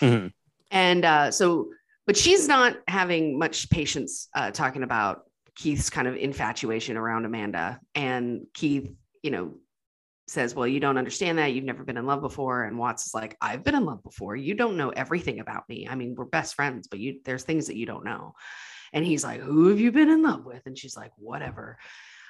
[0.00, 0.32] Mhm.
[0.70, 1.70] And uh, so,
[2.06, 5.24] but she's not having much patience uh, talking about
[5.54, 7.78] Keith's kind of infatuation around Amanda.
[7.94, 8.90] And Keith,
[9.22, 9.54] you know,
[10.26, 11.52] says, Well, you don't understand that.
[11.52, 12.64] You've never been in love before.
[12.64, 14.34] And Watts is like, I've been in love before.
[14.34, 15.86] You don't know everything about me.
[15.88, 18.34] I mean, we're best friends, but you there's things that you don't know.
[18.94, 20.62] And he's like, Who have you been in love with?
[20.64, 21.76] And she's like, Whatever.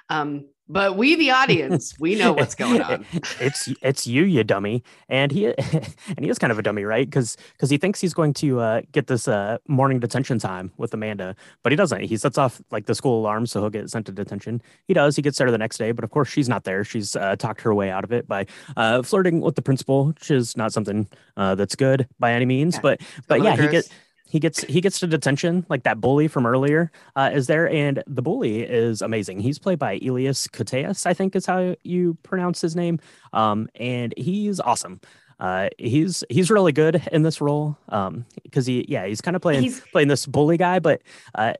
[0.09, 3.05] Um, but we, the audience, we know what's going on.
[3.39, 7.07] it's it's you, you dummy, and he and he is kind of a dummy, right?
[7.07, 10.91] Because because he thinks he's going to uh, get this uh, morning detention time with
[10.93, 12.01] Amanda, but he doesn't.
[12.01, 14.59] He sets off like the school alarm, so he'll get sent to detention.
[14.87, 15.15] He does.
[15.15, 16.83] He gets there the next day, but of course she's not there.
[16.83, 20.31] She's uh, talked her way out of it by uh, flirting with the principal, which
[20.31, 22.75] is not something uh, that's good by any means.
[22.75, 22.81] Yeah.
[22.81, 23.89] But but yeah, he gets
[24.35, 28.03] he gets he gets to detention like that bully from earlier uh, is there and
[28.05, 29.39] the bully is amazing.
[29.39, 32.99] He's played by elias koteas i think is how you pronounce his name
[33.31, 34.99] um, and he's awesome.
[35.39, 39.41] Uh, he's he's really good in this role um because he yeah he's kind of
[39.41, 41.01] playing He's- playing this bully guy but
[41.35, 41.53] uh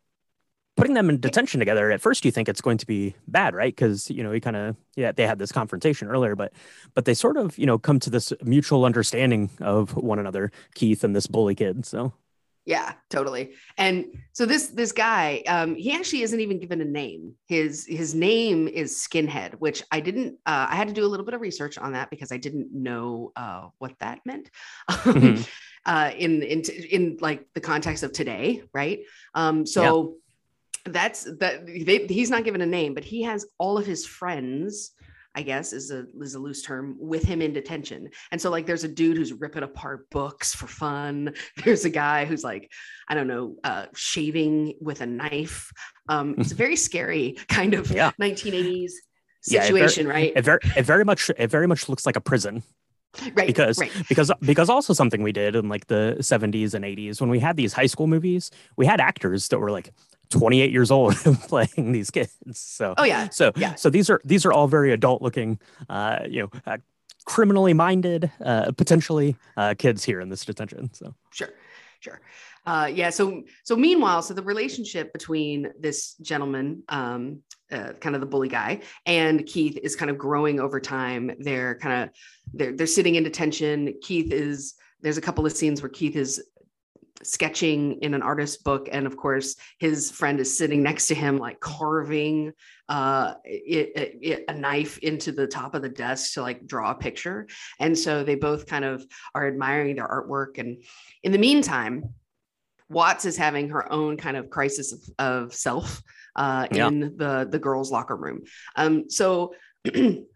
[0.76, 3.74] putting them in detention together at first you think it's going to be bad right?
[3.74, 6.52] Because you know he kind of yeah they had this confrontation earlier but
[6.94, 11.04] but they sort of you know come to this mutual understanding of one another keith
[11.06, 12.12] and this bully kid so
[12.66, 13.54] Yeah, totally.
[13.78, 17.36] And so this this guy, um, he actually isn't even given a name.
[17.48, 20.40] His his name is Skinhead, which I didn't.
[20.48, 22.74] Uh, I had to do a little bit of research on that because I didn't
[22.74, 24.50] know uh, what that meant.
[24.90, 25.48] Mhm.
[25.86, 29.02] uh, in in in like the context of today, right?
[29.36, 30.16] Um, so
[30.86, 31.68] that's that.
[31.68, 34.92] They, he's not given a name, but he has all of his friends
[35.36, 38.10] I guess is a is a loose term, with him in detention.
[38.32, 41.34] And so like there's a dude who's ripping apart books for fun.
[41.64, 42.72] There's a guy who's like,
[43.10, 45.72] I don't know, uh, shaving with a knife.
[46.08, 48.12] Um, it's a very scary kind of Yeah.
[48.22, 48.92] 1980s
[49.48, 50.32] Yeah, it ver- situation, right?
[50.36, 52.64] It very, it very much, it very much looks like a prison
[53.36, 53.48] right.
[53.48, 53.92] because right.
[54.10, 57.58] because because also something we did in like the 70s and 80s when we had
[57.58, 59.92] these high school movies, we had actors that were like
[60.30, 61.16] 28 years old
[61.48, 62.36] playing these kids.
[62.54, 63.30] So Oh yeah.
[63.30, 63.76] so yeah.
[63.76, 65.60] so these are these are all very adult looking,
[65.90, 66.78] uh, you know, uh,
[67.26, 70.94] criminally minded, uh, potentially uh, kids here in this detention.
[70.94, 71.50] So Sure,
[72.00, 72.22] sure.
[72.66, 73.10] Uh, yeah.
[73.10, 78.48] So, so meanwhile, so the relationship between this gentleman, um, uh, kind of the bully
[78.48, 81.32] guy, and Keith is kind of growing over time.
[81.40, 82.10] They're kind of
[82.54, 83.94] they're they're sitting in detention.
[84.02, 86.44] Keith is there's a couple of scenes where Keith is
[87.24, 91.38] sketching in an artist's book and of course his friend is sitting next to him
[91.38, 92.52] like carving
[92.90, 96.92] uh it, it- it- a knife into the top of the desk to like draw
[96.92, 97.48] a picture.
[97.80, 100.58] And so they both kind of are admiring their artwork.
[100.60, 100.84] And
[101.24, 102.04] in the meantime
[102.90, 106.04] watts is having her own kind of crisis of, of self
[106.36, 106.88] uh, Yeah.
[106.88, 108.42] in the the girls locker room.
[108.76, 109.56] Um so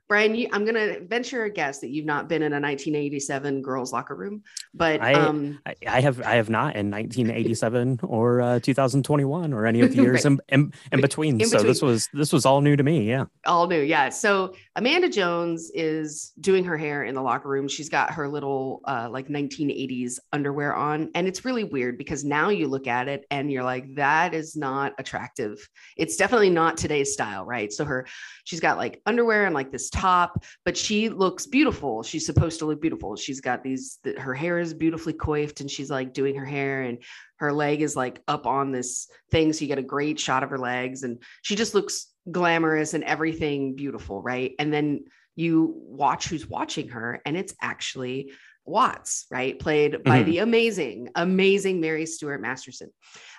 [0.09, 3.93] brian you, i'm gonna venture a guess that you've not been in a 1987 girls
[3.93, 4.43] locker room
[4.73, 9.65] but I- um I, I have I have not in 1987 or uh, 2021 or
[9.65, 10.39] any of the years Right.
[10.49, 11.39] in, in, in between.
[11.39, 13.07] In So this was this was all new to me.
[13.07, 13.25] Yeah.
[13.45, 17.89] all new yeah so amanda jones is doing her hair in the locker room she's
[17.89, 22.67] got her little uh, like 1980s underwear on and it's really weird because now you
[22.67, 27.45] look at it and you're like that is not attractive it's definitely not today's style
[27.45, 28.07] right so her
[28.43, 32.03] she's got like underwear and like this top but she looks beautiful.
[32.03, 33.15] She's supposed to look beautiful.
[33.15, 36.81] She's got these th- her hair is beautifully coiffed and she's like doing her hair
[36.83, 36.97] and
[37.37, 40.49] her leg is like up on this thing so you get a great shot of
[40.49, 44.53] her legs and she just looks glamorous and everything beautiful right?
[44.59, 48.31] And then you watch who's watching her and it's actually
[48.65, 49.57] watts right?
[49.57, 50.25] Played by Mhm.
[50.25, 52.89] the amazing amazing mary stuart masterson.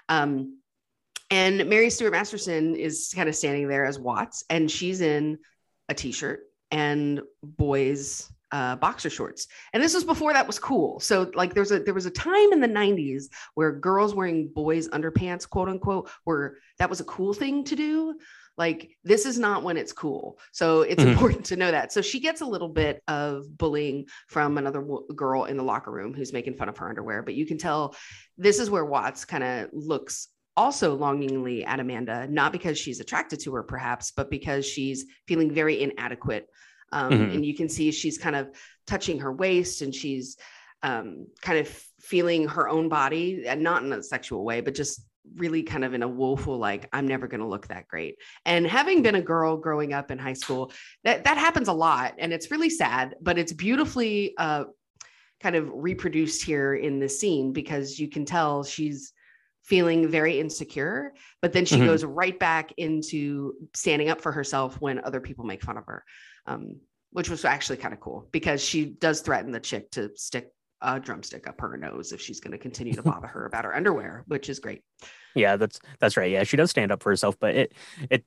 [0.08, 0.58] Um
[1.30, 5.38] and mary stuart masterson is kind of standing there as watts and she's in
[5.88, 6.40] a t-shirt
[6.70, 9.46] and boys uh, boxer shorts.
[9.72, 10.98] And this was before that was cool.
[10.98, 14.88] So like there's a there was a time in the 90s where girls wearing boys
[14.88, 18.16] underpants quote unquote were that was a cool thing to do.
[18.58, 20.38] Like this is not when it's cool.
[20.50, 21.12] So it's Mhm.
[21.12, 21.92] important to know that.
[21.92, 25.92] So she gets a little bit of bullying from another wo- girl in the locker
[25.92, 27.94] room who's making fun of her underwear but you can tell
[28.36, 30.26] this is where watts kind of looks
[30.60, 35.50] also longingly at amanda not because she's attracted to her perhaps but because she's feeling
[35.62, 36.44] very inadequate
[36.92, 37.34] um, Mhm.
[37.34, 38.44] and you can see she's kind of
[38.92, 40.26] touching her waist and she's
[40.82, 41.06] um,
[41.46, 41.68] kind of
[42.00, 44.94] feeling her own body and not in a sexual way but just
[45.42, 48.14] really kind of in a woeful like i'm never going to look that great
[48.50, 50.62] and having been a girl growing up in high school
[51.04, 54.64] that that happens a lot and it's really sad but it's beautifully uh,
[55.42, 59.12] kind of reproduced here in this scene because you can tell she's
[59.70, 61.86] feeling very insecure but then she Mhm.
[61.90, 66.00] goes right back into standing up for herself when other people make fun of her
[66.50, 66.62] um,
[67.12, 70.46] which was actually kind of cool because she does threaten the chick to stick
[70.82, 73.74] a drumstick up her nose if she's going to continue to bother her about her
[73.80, 74.82] underwear which is great
[75.34, 76.30] Yeah, that's that's right.
[76.32, 77.72] Yeah, she does stand up for herself, but it
[78.10, 78.24] it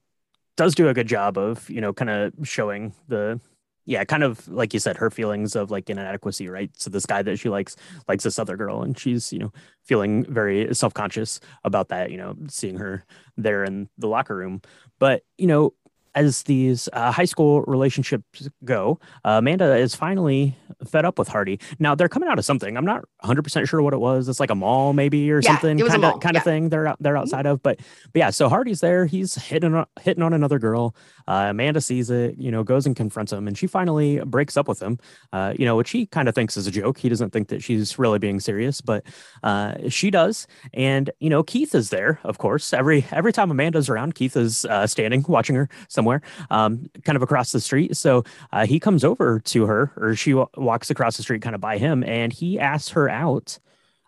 [0.55, 3.41] does do a good job of, you know, kind of showing the
[3.85, 6.71] yeah, kind of like you said, her feelings of like inadequacy, right?
[6.77, 7.75] So this guy that she likes
[8.07, 9.51] likes this other girl, and she's, you know,
[9.83, 13.03] feeling very self-conscious about that, you know, seeing her
[13.35, 14.61] there in the locker room.
[14.99, 15.73] But, you know,
[16.15, 20.55] as these uh, high school relationships go, uh, Amanda is finally
[20.87, 21.59] fed up with Hardy.
[21.79, 22.77] Now they're coming out of something.
[22.77, 24.27] I'm not 100 percent sure what it was.
[24.29, 26.39] It's like a mall, maybe, or Yeah, something kind of kind yeah.
[26.39, 26.69] of thing.
[26.69, 27.77] They're out, they're outside of, but
[28.11, 28.29] but yeah.
[28.29, 29.05] So Hardy's there.
[29.05, 30.95] He's hitting on, hitting on another girl.
[31.27, 32.37] Uh, Amanda sees it.
[32.37, 34.99] You know, goes and confronts him, and she finally breaks up with him.
[35.31, 36.97] Uh, you know, which he kind of thinks is a joke.
[36.97, 39.05] He doesn't think that she's really being serious, but
[39.43, 40.47] uh, she does.
[40.73, 42.73] And you know, Keith is there, of course.
[42.73, 45.69] Every every time Amanda's around, Keith is uh, standing watching her
[46.03, 47.95] somewhere, um, kind of across the street.
[47.95, 51.55] So uh, he comes over to her, or she wa- walks across the street, kind
[51.55, 53.59] of by him, and he asks her out.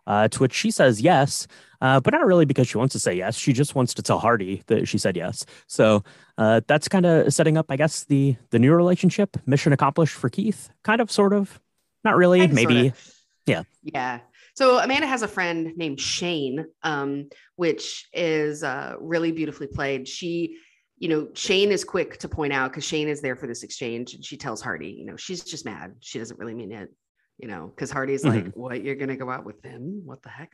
[0.08, 1.48] Uh, to which she says yes,
[1.82, 3.36] uh, but not really because she wants to say yes.
[3.36, 5.48] She just wants to tell Hardy that she said yes.
[5.66, 6.04] So
[6.38, 9.36] uh, that's kind of setting up, I guess, the the new relationship.
[9.48, 10.70] Mission accomplished for Keith.
[10.84, 11.60] Kind of, sort of,
[12.04, 12.42] not really.
[12.42, 12.90] Kinda, Maybe.
[12.90, 13.02] sorta.
[13.48, 13.64] Yeah.
[13.82, 14.20] Yeah.
[14.54, 20.08] So Amanda has a friend named Shane, um, which is uh, really beautifully played.
[20.08, 20.58] She,
[20.98, 24.14] you know, Shane is quick to point out because Shane is there for this exchange,
[24.14, 25.96] and she tells Hardy, you know, she's just mad.
[26.00, 26.90] She doesn't really mean it,
[27.38, 28.84] you know, because Hardy's like, "What?
[28.84, 30.04] You're gonna go out with him?
[30.06, 30.52] What the heck?"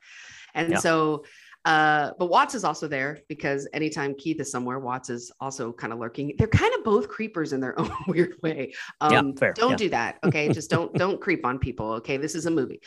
[0.56, 0.77] And Yeah.
[0.80, 1.25] so
[1.63, 5.93] Uh, but Watts is also there because anytime Keith is somewhere, Watts is also kind
[5.93, 6.34] of lurking.
[6.39, 8.73] They're kind of both creepers in their own weird way.
[8.99, 9.75] Um, Yeah, fair, Don't yeah.
[9.77, 10.17] do that.
[10.23, 10.49] Okay.
[10.51, 11.91] Just don't don't creep on people.
[11.99, 12.17] Okay.
[12.17, 12.82] This is a movie.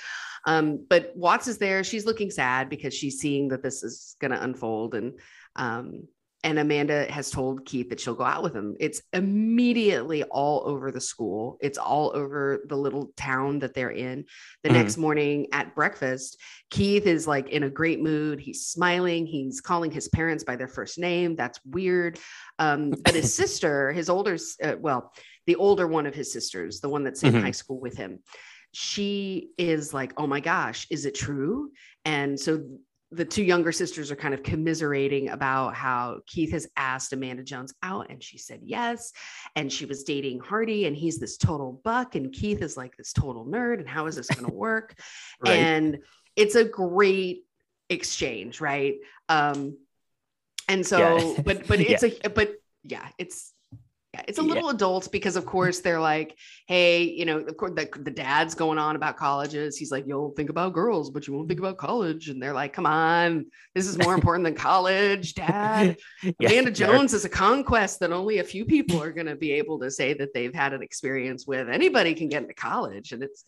[0.44, 1.84] Um, but Watts is there.
[1.84, 4.96] She's looking sad because she's seeing that this is gonna unfold.
[4.96, 5.20] And
[5.54, 6.08] um,
[6.44, 8.76] and Amanda has told Keith that she'll go out with him.
[8.78, 11.56] It's immediately all over the school.
[11.62, 14.26] It's all over the little town that they're in.
[14.62, 14.72] The Mhm.
[14.74, 16.38] next morning at breakfast,
[16.70, 18.40] Keith is like in a great mood.
[18.40, 19.26] He's smiling.
[19.26, 21.34] He's calling his parents by their first name.
[21.34, 22.18] That's weird.
[22.58, 25.12] Um, but his sister, his older, uh, well,
[25.46, 27.40] the older one of his sisters, the one that's in Mhm.
[27.40, 28.20] high school with him,
[28.72, 31.70] she is like, "Oh my gosh, is it true?"
[32.04, 32.62] And so
[33.14, 37.72] the two younger sisters are kind of commiserating about how Keith has asked Amanda Jones
[37.82, 39.12] out and she said yes.
[39.56, 43.12] And she was dating Hardy and he's this total buck and Keith is like this
[43.12, 43.78] total nerd.
[43.78, 44.98] And how is this going to work?
[45.40, 45.56] Right.
[45.56, 45.98] And
[46.36, 47.44] it's a great
[47.90, 48.96] exchange, right?
[49.28, 49.76] Um,
[50.68, 51.42] and so, Yeah.
[51.44, 53.53] but but it's a but yeah, it's
[54.14, 54.48] yeah, it's a Yeah.
[54.54, 58.54] little adult because of course they're like, hey, you know, of course the, the dad's
[58.54, 59.76] going on about colleges.
[59.76, 62.28] He's like, you'll think about girls, but you won't think about college.
[62.28, 65.96] And they're like, come on, this is more important than college, dad.
[66.38, 69.50] Yeah, Amanda Jones is a conquest that only a few people are going to be
[69.52, 71.68] able to say that they've had an experience with.
[71.68, 73.44] Anybody can get into college, and it's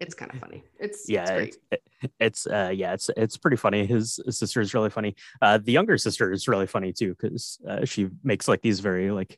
[0.00, 0.64] it's kind of funny.
[0.80, 1.56] It's it's yeah great.
[1.70, 1.82] it's,
[2.20, 5.72] it's uh yeah it's it's pretty funny his, his sister is really funny uh the
[5.72, 9.36] younger sister is really funny too because uh, she makes like these very like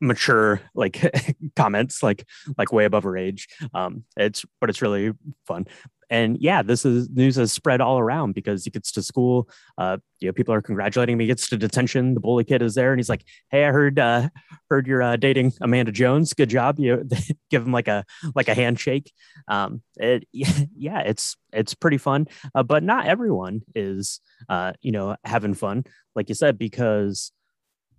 [0.00, 1.00] mature like
[1.56, 2.26] comments like
[2.58, 3.48] like way above her age.
[3.74, 5.12] Um it's but it's really
[5.46, 5.66] fun.
[6.08, 9.96] And yeah this is news has spread all around because he gets to school uh
[10.20, 11.20] you know people are congratulating him.
[11.20, 12.14] He gets to detention.
[12.14, 14.28] The bully kid is there and he's like hey i heard uh
[14.70, 16.32] heard you're uh, dating amanda jones.
[16.34, 16.78] Good job.
[16.78, 17.08] You
[17.50, 18.04] give him like a
[18.34, 19.12] like a handshake.
[19.48, 22.26] Um it yeah it's it's pretty fun.
[22.54, 27.32] Uh, but not everyone is uh you know having fun like you said because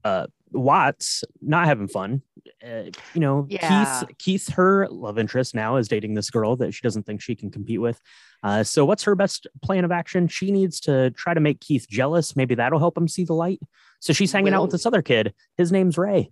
[0.03, 2.21] uh watts not having fun.
[2.65, 2.83] Uh,
[3.13, 3.67] you know Yeah.
[3.67, 7.35] keith keith her love interest now is dating this girl that she doesn't think she
[7.35, 7.99] can compete with.
[8.43, 10.27] Uh so what's her best plan of action?
[10.27, 12.35] She needs to try to make keith jealous.
[12.35, 13.59] Maybe that'll help him see the light.
[13.99, 15.33] So she's hanging out with this other kid.
[15.57, 16.31] His name's ray.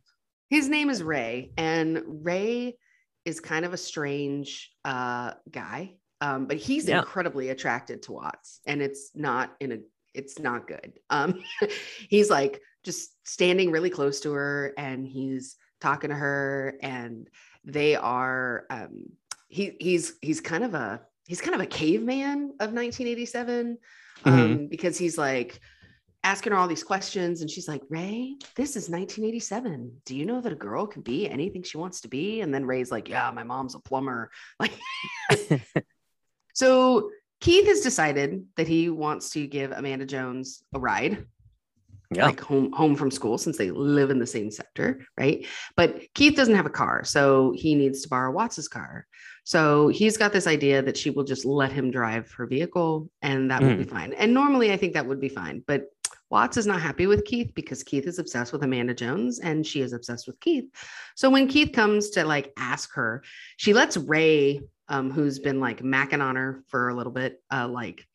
[0.49, 2.77] His name is Ray, and Ray
[3.25, 6.99] is kind of a strange uh, guy, um, but he's Yeah.
[6.99, 9.77] incredibly attracted to Watts, and it's not in a
[10.13, 10.93] it's not good.
[11.09, 11.41] Um,
[12.09, 17.29] he's like just standing really close to her, and he's talking to her, and
[17.65, 19.09] they are um,
[19.47, 23.77] he he's he's kind of a he's kind of a caveman of 1987
[24.25, 25.59] um, because he's like
[26.23, 30.41] asking her all these questions and she's like ray this is 1987 do you know
[30.41, 32.41] that a girl can be anything she wants to be?
[32.41, 34.31] And then ray's like yeah my mom's a plumber.
[34.59, 34.73] Like
[36.53, 37.09] so
[37.41, 41.25] keith has decided that he wants to give amanda jones a ride
[42.13, 45.45] yeah like home home from school since they live in the same sector, right?
[45.75, 49.07] But Keith doesn't have a car, so he needs to borrow Watts's car.
[49.43, 53.51] So he's got this idea that she will just let him drive her vehicle, and
[53.51, 54.13] that would be fine.
[54.13, 55.85] And normally, I think that would be fine, but
[56.29, 59.81] Watts is not happy with Keith because Keith is obsessed with Amanda Jones and she
[59.81, 60.65] is obsessed with Keith.
[61.15, 63.23] So when Keith comes to like ask her,
[63.57, 67.67] she lets Ray, um, who's been like macking on her for a little bit, uh,
[67.67, 68.05] like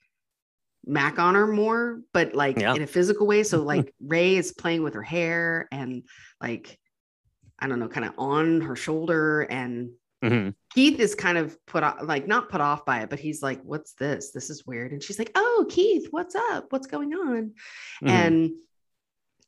[0.86, 2.74] mac on her more, but like Yeah.
[2.74, 3.42] in a physical way.
[3.42, 6.04] So like Ray is playing with her hair and
[6.40, 6.78] like
[7.58, 9.42] I don't know, kind of on her shoulder.
[9.42, 9.90] And
[10.24, 10.54] Mhm.
[10.74, 13.62] Keith is kind of put off, like not put off by it, but he's like,
[13.62, 14.32] "What's this?
[14.32, 16.66] This is weird." And she's like, "Oh, Keith, what's up?
[16.70, 17.54] What's going on?"
[18.02, 18.08] Mhm.
[18.08, 18.50] And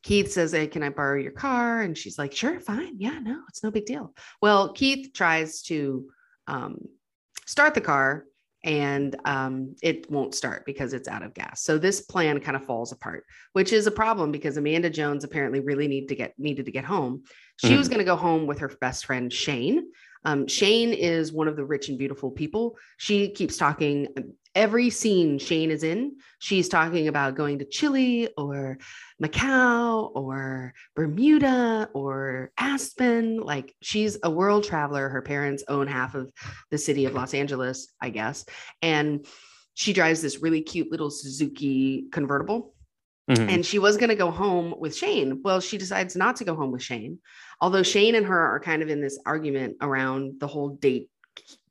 [0.03, 1.81] Keith says, Hey, can I borrow your car?
[1.83, 2.99] And she's like, Sure, fine.
[2.99, 4.15] Yeah, no, it's no big deal.
[4.41, 6.11] Well, Keith tries to
[6.49, 6.89] um,
[7.47, 8.25] start the car
[8.65, 11.63] and um, it won't start because it's out of gas.
[11.63, 15.61] So this plan kind of falls apart, which is a problem because Amanda Jones apparently
[15.61, 17.25] really need to get needed to get home.
[17.57, 19.87] She was going to go home with her best friend Shane.
[20.25, 22.77] Um, Shane is one of the rich and beautiful people.
[22.97, 24.09] She keeps talking
[24.55, 26.17] every scene Shane is in.
[26.39, 28.79] She's talking about going to Chile or
[29.23, 33.39] Macau or Bermuda or Aspen.
[33.39, 35.09] Like she's a world traveler.
[35.09, 36.33] Her parents own half of
[36.71, 38.45] the city of Los Angeles, I guess.
[38.83, 39.27] And
[39.75, 42.75] she drives this really cute little Suzuki convertible.
[43.31, 43.49] Mhm.
[43.49, 45.43] And she was going to go home with Shane.
[45.43, 47.21] Well, she decides not to go home with Shane.
[47.61, 51.09] Although Shane and her are kind of in this argument around the whole date,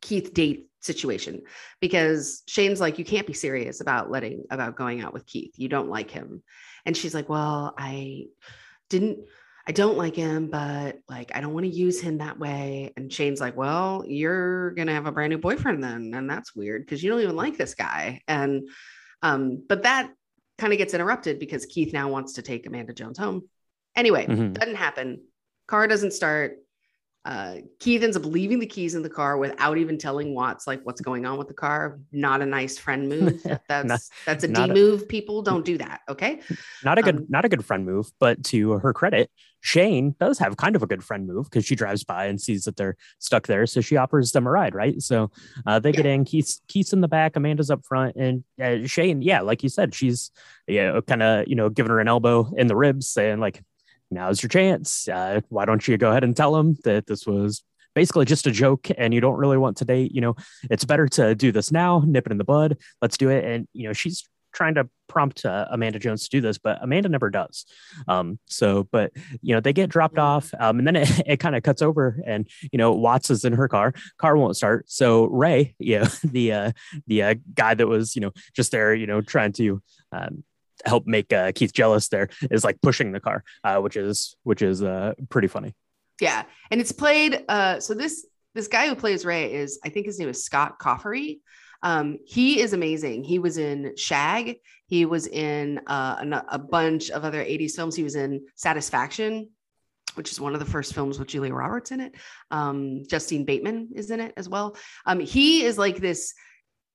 [0.02, 1.42] Keith date situation,
[1.80, 5.54] because Shane's like, you can't be serious about letting, about going out with Keith.
[5.58, 6.44] You don't like him.
[6.86, 8.26] And she's like, well, I
[8.90, 9.20] didn't,
[9.68, 12.94] I don't like him, but like, I don't want to use him that way.
[12.98, 16.14] And Shane's like, well, you're going to have a brand new boyfriend then.
[16.16, 18.22] And that's weird because you don't even like this guy.
[18.28, 18.70] And,
[19.22, 20.12] um, but that,
[20.58, 23.50] kind of gets interrupted because Keith now wants to take Amanda Jones home.
[23.96, 24.54] Anyway, Mhm.
[24.54, 25.24] doesn't happen.
[25.68, 26.58] Car doesn't start.
[27.24, 30.82] Uh, Keith ends up leaving the keys in the car without even telling Watts like
[30.84, 32.00] what's going on with the car.
[32.12, 33.44] Not a nice friend move.
[33.68, 35.08] That's Not- that's a D a- move.
[35.08, 36.02] People don't do that.
[36.10, 36.42] Okay.
[36.84, 39.30] Not a good, Um, not a good friend move, but to her credit,
[39.64, 42.64] Shane does have kind of a good friend move because she drives by and sees
[42.64, 45.00] that they're stuck there, so she offers them a ride, right?
[45.00, 45.30] So
[45.68, 46.26] uh, they get in.
[46.26, 49.94] Keith's Keith's in the back, Amanda's up front, and uh, Shane, yeah, like you said,
[49.94, 50.32] she's
[50.68, 53.62] yeah, kind of you know giving her an elbow in the ribs, saying like,
[54.12, 55.08] "Now's your chance.
[55.08, 58.52] Uh, why don't you go ahead and tell him that this was." Basically, just a
[58.52, 60.14] joke, and you don't really want to date.
[60.14, 60.36] You know,
[60.70, 62.78] it's better to do this now, nip it in the bud.
[63.02, 63.44] Let's do it.
[63.44, 67.10] And you know, she's trying to prompt uh, Amanda Jones to do this, but Amanda
[67.10, 67.66] never does.
[68.08, 71.56] Um, so, but you know, they get dropped off, um, and then it, it kind
[71.56, 73.94] of cuts over, and you know, Watts is in her car.
[74.18, 74.90] Car won't start.
[74.90, 76.72] So Ray, you know, the uh,
[77.08, 79.82] the uh, guy that was you know just there, you know, trying to
[80.12, 80.44] um,
[80.86, 84.62] help make uh, Keith jealous, there is like pushing the car, uh, which is which
[84.62, 85.76] is uh, pretty funny.
[86.20, 87.44] Yeah, and it's played.
[87.48, 90.78] Uh, so this this guy who plays Ray is, I think his name is Scott
[90.80, 91.42] Coffey.
[91.84, 93.24] Um, he is amazing.
[93.24, 94.58] He was in Shag.
[94.86, 97.96] He was in uh, a bunch of other '80s films.
[97.96, 99.50] He was in Satisfaction,
[100.16, 102.14] which is one of the first films with Julia Roberts in it.
[102.52, 104.76] Um, Justine Bateman is in it as well.
[105.06, 106.34] Um, he is like this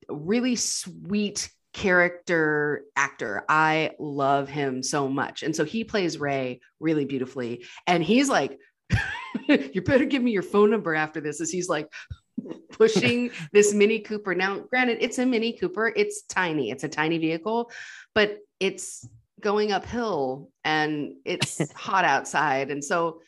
[0.09, 3.45] really sweet character actor.
[3.51, 5.43] I love him so much.
[5.43, 7.66] And so he plays Ray really beautifully.
[7.87, 8.59] And he's like,
[9.49, 11.93] you better give me your phone number after this as he's like
[12.70, 17.18] pushing this mini cooper now granted it's a mini cooper it's tiny it's a tiny
[17.18, 17.70] vehicle
[18.14, 19.09] but it's
[19.41, 23.20] going uphill and it's hot outside and so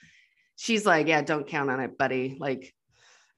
[0.57, 2.72] she's like yeah don't count on it buddy like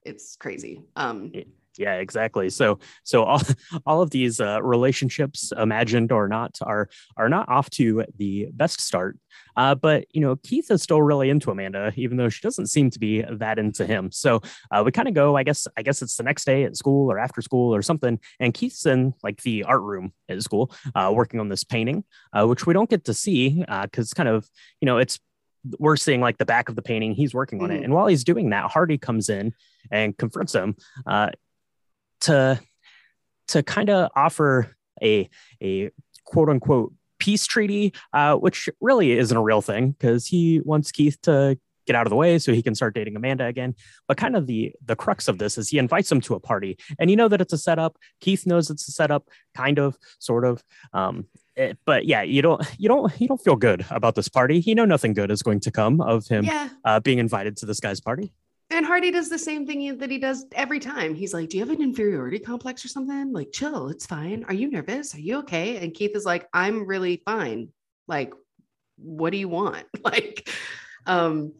[0.03, 1.31] it's crazy um
[1.77, 2.49] Yeah, exactly.
[2.49, 3.41] So, so all,
[3.85, 8.81] all of these uh, relationships, imagined or not, are are not off to the best
[8.81, 9.17] start.
[9.55, 12.89] Uh, but you know, Keith is still really into Amanda, even though she doesn't seem
[12.89, 14.11] to be that into him.
[14.11, 15.35] So uh, we kind of go.
[15.37, 18.19] I guess I guess it's the next day at school or after school or something,
[18.39, 22.03] and Keith's in like the art room at school, uh, working on this painting,
[22.33, 24.49] uh, which we don't get to see because kind of
[24.81, 25.19] you know it's
[25.77, 27.13] we're seeing like the back of the painting.
[27.13, 27.85] He's working on it, Mhm.
[27.85, 29.53] and while he's doing that, Hardy comes in
[29.91, 30.75] and confronts him.
[31.05, 31.29] Uh,
[32.21, 32.59] to
[33.49, 35.29] to kind of offer a
[35.61, 35.91] a
[36.25, 41.21] quote unquote peace treaty, uh, which really isn't a real thing because he wants Keith
[41.21, 41.57] to
[41.87, 43.75] get out of the way so he can start dating Amanda again.
[44.07, 46.77] But kind of the the crux of this is he invites him to a party,
[46.99, 47.97] and you know that it's a setup.
[48.21, 50.63] Keith knows it's a setup, kind of, sort of.
[50.93, 54.59] Um, it- but yeah, you don't you don't you don't feel good about this party.
[54.59, 57.65] You know nothing good is going to come of him yeah uh, being invited to
[57.65, 58.33] this guy's party.
[58.71, 61.13] And hardy does the same thing that he does every time.
[61.13, 63.31] He's like do you have an inferiority complex or something?
[63.31, 64.43] Like chill it's fine.
[64.47, 65.13] Are you nervous?
[65.15, 65.77] Are you okay?
[65.77, 67.69] And keith is like i'm really fine.
[68.07, 68.33] Like
[68.97, 69.85] what do you want?
[70.03, 70.49] Like
[71.05, 71.53] um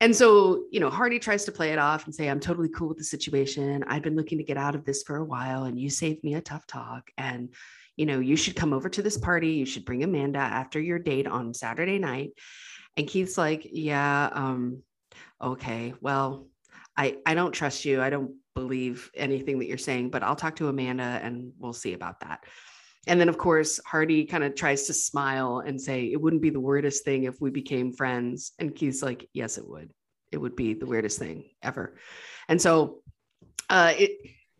[0.00, 2.88] and so you know hardy tries to play it off and say i'm totally cool
[2.88, 3.84] with the situation.
[3.86, 6.34] I've been looking to get out of this for a while and you saved me
[6.34, 7.10] a tough talk.
[7.16, 7.54] And
[7.96, 9.52] you know you should come over to this party.
[9.52, 12.30] You should bring amanda after your date on saturday night.
[12.96, 14.82] And keith's like yeah um
[15.40, 16.46] okay well
[16.98, 18.02] i i don't trust you.
[18.02, 21.94] I don't believe anything that you're saying but i'll talk to amanda and we'll see
[21.94, 22.44] about that.
[23.06, 26.50] And then of course hardy kind of tries to smile and say it wouldn't be
[26.50, 28.52] the weirdest thing if we became friends.
[28.58, 29.90] And keith's like yes it would.
[30.32, 31.96] It would be the weirdest thing ever.
[32.48, 33.02] And so
[33.70, 34.10] uh it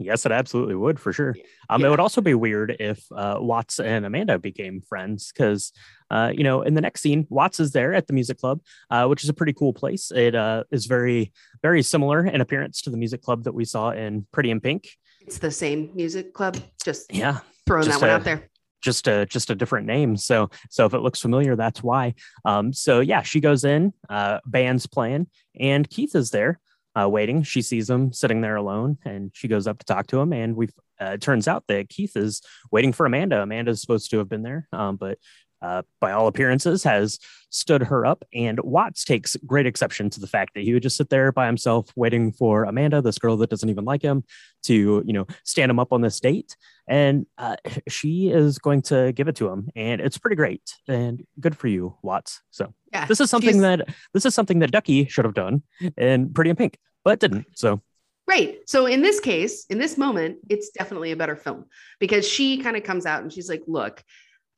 [0.00, 1.34] Yes, it absolutely would for sure.
[1.68, 1.88] Um, Yeah.
[1.88, 5.72] It would also be weird if uh, Watts and Amanda became friends because,
[6.10, 9.06] uh, you know, in the next scene, Watts is there at the music club, uh,
[9.06, 10.10] which is a pretty cool place.
[10.10, 11.32] It uh, is very,
[11.62, 14.88] very similar in appearance to the music club that we saw in Pretty in Pink.
[15.20, 18.48] it's the same music club just Yeah, throwing Just that one a- out there
[18.80, 20.16] just a just a different name.
[20.16, 22.14] So so if it looks familiar, that's why.
[22.44, 25.26] Um, so yeah, she goes in, uh, band's playing,
[25.58, 26.60] and Keith is there
[26.98, 27.42] uh, waiting.
[27.42, 30.32] She sees him sitting there alone, and she goes up to talk to him.
[30.32, 30.68] And we
[31.00, 32.40] uh, it turns out that Keith is
[32.70, 33.42] waiting for Amanda.
[33.42, 35.18] Amanda's supposed to have been there, um, but
[35.62, 37.18] uh, by all appearances has
[37.50, 38.24] stood her up.
[38.32, 41.46] And Watts takes great exception to the fact that he would just sit there by
[41.46, 44.24] himself waiting for Amanda, this girl that doesn't even like him,
[44.64, 46.56] to you know stand him up on this date.
[46.86, 47.56] And uh,
[47.88, 51.68] she is going to give it to him, and it's pretty great and good for
[51.68, 52.40] you, Watts.
[52.50, 55.62] So yeah this is something that this is something that Ducky should have done
[55.96, 57.46] in Pretty in Pink, but didn't.
[57.54, 57.82] So
[58.26, 58.58] Right.
[58.66, 61.64] So in this case, in this moment, it's definitely a better film
[61.98, 64.04] because she kind of comes out and she's like, look,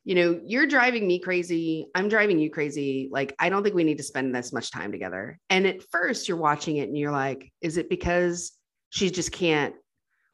[0.05, 1.88] you know, you're driving me crazy.
[1.94, 3.09] I'm driving you crazy.
[3.12, 5.38] Like, I don't think we need to spend this much time together.
[5.51, 8.53] And at first, you're watching it and you're like, is it because
[8.88, 9.74] she just can't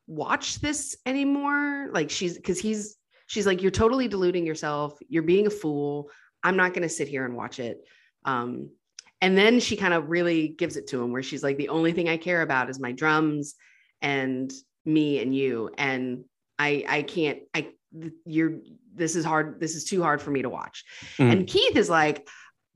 [0.07, 1.89] watch this anymore?
[1.93, 2.97] Like, she's because he's
[3.27, 4.99] she's like, you're totally deluding yourself.
[5.09, 6.11] You're being a fool.
[6.43, 7.79] I'm not going to sit here and watch it.
[8.25, 8.71] Um,
[9.21, 11.93] and then she kind of really gives it to him where she's like, the only
[11.93, 13.55] thing I care about is my drums
[14.01, 14.53] and
[14.85, 15.71] me and you.
[15.77, 16.25] And
[16.59, 17.71] I, I can't, I,
[18.25, 18.59] you're,
[18.95, 19.61] this is hard.
[19.61, 20.85] This is too hard for me to watch.
[21.19, 21.33] Mm.
[21.33, 22.27] And Keith is like,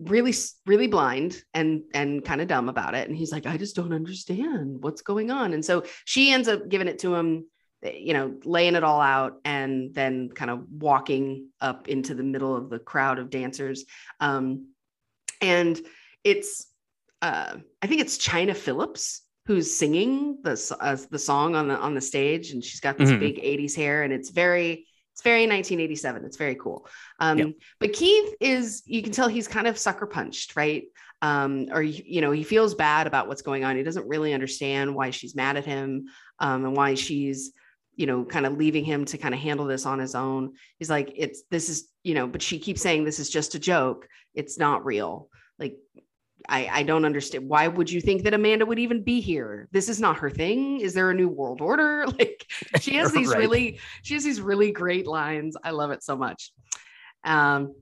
[0.00, 0.32] really
[0.66, 3.92] really blind and and kind of dumb about it and he's like i just don't
[3.92, 7.44] understand what's going on and so she ends up giving it to him
[7.82, 12.56] you know laying it all out and then kind of walking up into the middle
[12.56, 13.84] of the crowd of dancers
[14.20, 14.68] um
[15.42, 15.80] and
[16.24, 16.66] it's
[17.20, 21.94] uh i think it's Chynna Phillips who's singing the uh, the song on the on
[21.94, 23.20] the stage and she's got this mm-hmm.
[23.20, 24.86] big 80s hair and it's very
[25.20, 26.24] it's very 1987.
[26.24, 26.86] It's very cool.
[27.18, 27.48] Um, yep.
[27.78, 30.84] But Keith is, you can tell he's kind of sucker punched, right?
[31.20, 33.76] Um, or, you know, he feels bad about what's going on.
[33.76, 36.06] He doesn't really understand why she's mad at him
[36.38, 37.52] um, and why she's,
[37.96, 40.54] you know, kind of leaving him to kind of handle this on his own.
[40.78, 43.58] He's like, it's, this is, you know, but she keeps saying this is just a
[43.58, 44.08] joke.
[44.32, 45.28] It's not real.
[45.58, 45.76] Like,
[46.48, 47.48] I, I don't understand.
[47.48, 49.68] Why would you think that Amanda would even be here?
[49.72, 50.80] This is not her thing.
[50.80, 52.06] Is there a new world order?
[52.20, 52.46] Like
[52.80, 53.38] she has these right.
[53.38, 55.56] really, she has these really great lines.
[55.62, 56.52] I love it so much.
[57.24, 57.74] Um,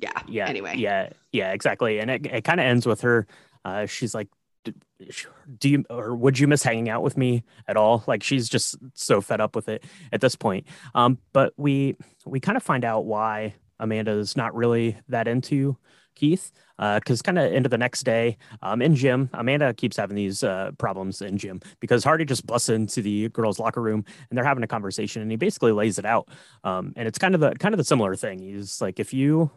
[0.00, 0.22] yeah.
[0.26, 0.46] Yeah.
[0.46, 0.76] Anyway.
[0.76, 1.10] Yeah.
[1.32, 1.52] Yeah.
[1.52, 1.98] Exactly.
[1.98, 3.26] And it, it kind of ends with her.
[3.64, 4.28] Uh, she's like,
[4.64, 8.76] do you or would you miss hanging out with me at all like she's just
[8.92, 9.82] so fed up with it
[10.12, 14.98] at this point um but we we kind of find out why amanda's not really
[15.08, 15.78] that into
[16.18, 20.16] Keith, because uh, kind of into the next day um, in gym, Amanda keeps having
[20.16, 24.36] these uh, problems in gym because Hardy just busts into the girls' locker room and
[24.36, 26.28] they're having a conversation, and he basically lays it out.
[26.62, 28.38] Um, and it's kind of the kind of the similar thing.
[28.38, 29.50] He's like, if you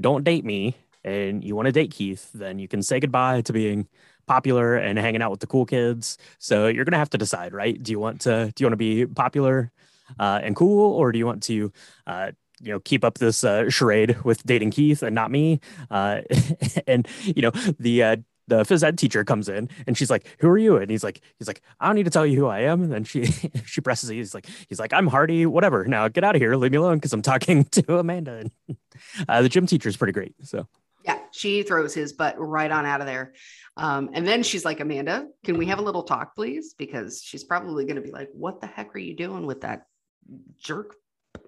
[0.00, 3.52] don't date me and you want to date Keith, then you can say goodbye to
[3.52, 3.88] being
[4.26, 6.18] popular and hanging out with the cool kids.
[6.38, 7.80] So you're gonna have to decide, right?
[7.80, 9.72] Do you want to do you want to be popular
[10.18, 11.72] uh, and cool, or do you want to
[12.06, 15.60] uh, you know keep up this uh, charade with dating Keith and not me.
[15.90, 16.20] Uh,
[16.86, 18.16] and you know the uh,
[18.50, 21.22] the phys ed teacher comes in and she's like, "Who are you?" And he's like,
[21.38, 23.24] "He's like, I don't need to tell you who I am." And then she
[23.64, 24.10] she presses.
[24.10, 25.46] He's like, "He's like, I'm Hardy.
[25.46, 25.84] Whatever.
[25.84, 26.54] Now get out of here.
[26.56, 28.76] Leave me alone because I'm talking to Amanda." And
[29.28, 30.34] uh, the gym teacher is pretty great.
[30.42, 30.66] So
[31.04, 33.32] yeah, she throws his butt right on out of there.
[33.76, 36.74] Um, and then she's like, Amanda, can we have a little talk, please?
[36.76, 39.86] Because she's probably going to be like, what the heck are you doing with that
[40.58, 40.96] jerk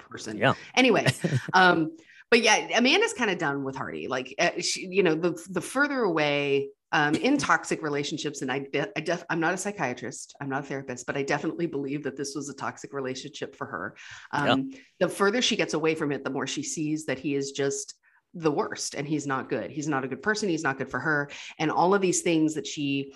[0.09, 0.37] person.
[0.37, 0.55] Yeah.
[0.75, 1.07] Anyway,
[1.53, 1.97] um,
[2.31, 4.09] but yeah, Amanda's kind of done with Hardy.
[4.09, 8.67] Like, uh, she, you know, the the further away um, in toxic relationships, and I,
[8.97, 12.17] I def, I'm not a psychiatrist, I'm not a therapist, but I definitely believe that
[12.17, 13.97] this was a toxic relationship for her.
[14.31, 14.79] Um, yeah.
[15.01, 17.95] The further she gets away from it, the more she sees that he is just
[18.35, 19.71] the worst, and he's not good.
[19.71, 20.49] He's not a good person.
[20.49, 23.13] He's not good for her, and all of these things that she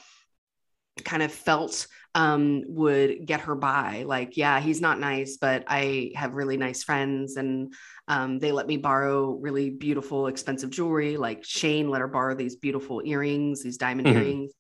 [1.04, 4.04] kind of felt um, would get her by.
[4.06, 7.74] Like, yeah, he's not nice, but I have really nice friends and
[8.08, 11.18] um, they let me borrow really beautiful, expensive jewelry.
[11.18, 14.16] Like Shane let her borrow these beautiful earrings, these diamond mm-hmm.
[14.16, 14.52] earrings.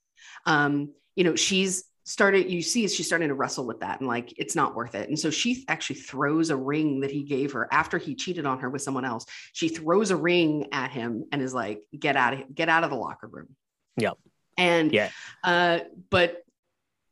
[0.44, 4.34] Um, you know, she's started, you see, she's starting to wrestle with that and like,
[4.36, 5.08] it's not worth it.
[5.08, 8.58] And so she actually throws a ring that he gave her after he cheated on
[8.58, 9.24] her with someone else.
[9.54, 12.90] She throws a ring at him and is like, get out of, get out of
[12.90, 13.56] the locker room.
[13.96, 14.18] Yep.
[14.56, 15.10] And yeah,
[15.44, 15.80] uh,
[16.10, 16.42] but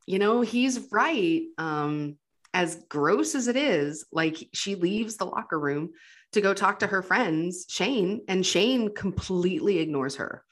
[0.07, 1.43] you know, he's right.
[1.59, 2.17] Um,
[2.53, 5.91] as gross as it is, like she leaves the locker room
[6.33, 10.45] to go talk to her friends, Shane, and Shane completely ignores her.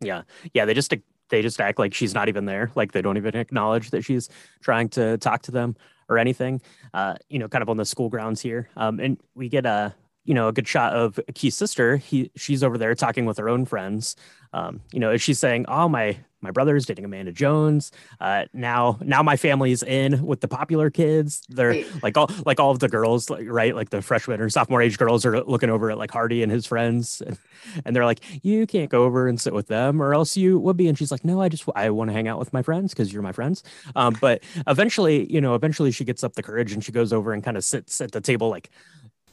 [0.00, 0.22] Yeah.
[0.54, 0.64] Yeah.
[0.64, 0.94] They just
[1.30, 2.70] they just act like she's not even there.
[2.74, 4.28] Like they don't even acknowledge that she's
[4.60, 5.76] trying to talk to them
[6.08, 6.60] or anything.
[6.92, 8.68] Uh, you know, kind of on the school grounds here.
[8.76, 9.94] Um, and we get a
[10.24, 11.96] you know a good shot of Keith's sister.
[11.96, 14.16] He she's over there talking with her own friends.
[14.52, 17.92] Um, you know, she's saying, "Oh, my my brother's dating Amanda Jones.
[18.20, 21.42] Uh, now now my family's in with the popular kids.
[21.48, 22.02] They're right.
[22.02, 23.74] like all like all of the girls, like, right?
[23.74, 26.66] Like the freshman or sophomore age girls are looking over at like Hardy and his
[26.66, 27.38] friends, and,
[27.84, 30.76] and they're like, "You can't go over and sit with them, or else you would
[30.76, 32.92] be." And she's like, "No, I just I want to hang out with my friends
[32.92, 33.62] because you're my friends."
[33.96, 37.32] Um, but eventually, you know, eventually she gets up the courage and she goes over
[37.32, 38.70] and kind of sits at the table like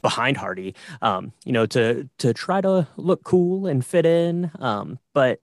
[0.02, 4.50] behind Hardy, um, you know, to to try to look cool and fit in.
[4.58, 5.40] Um, but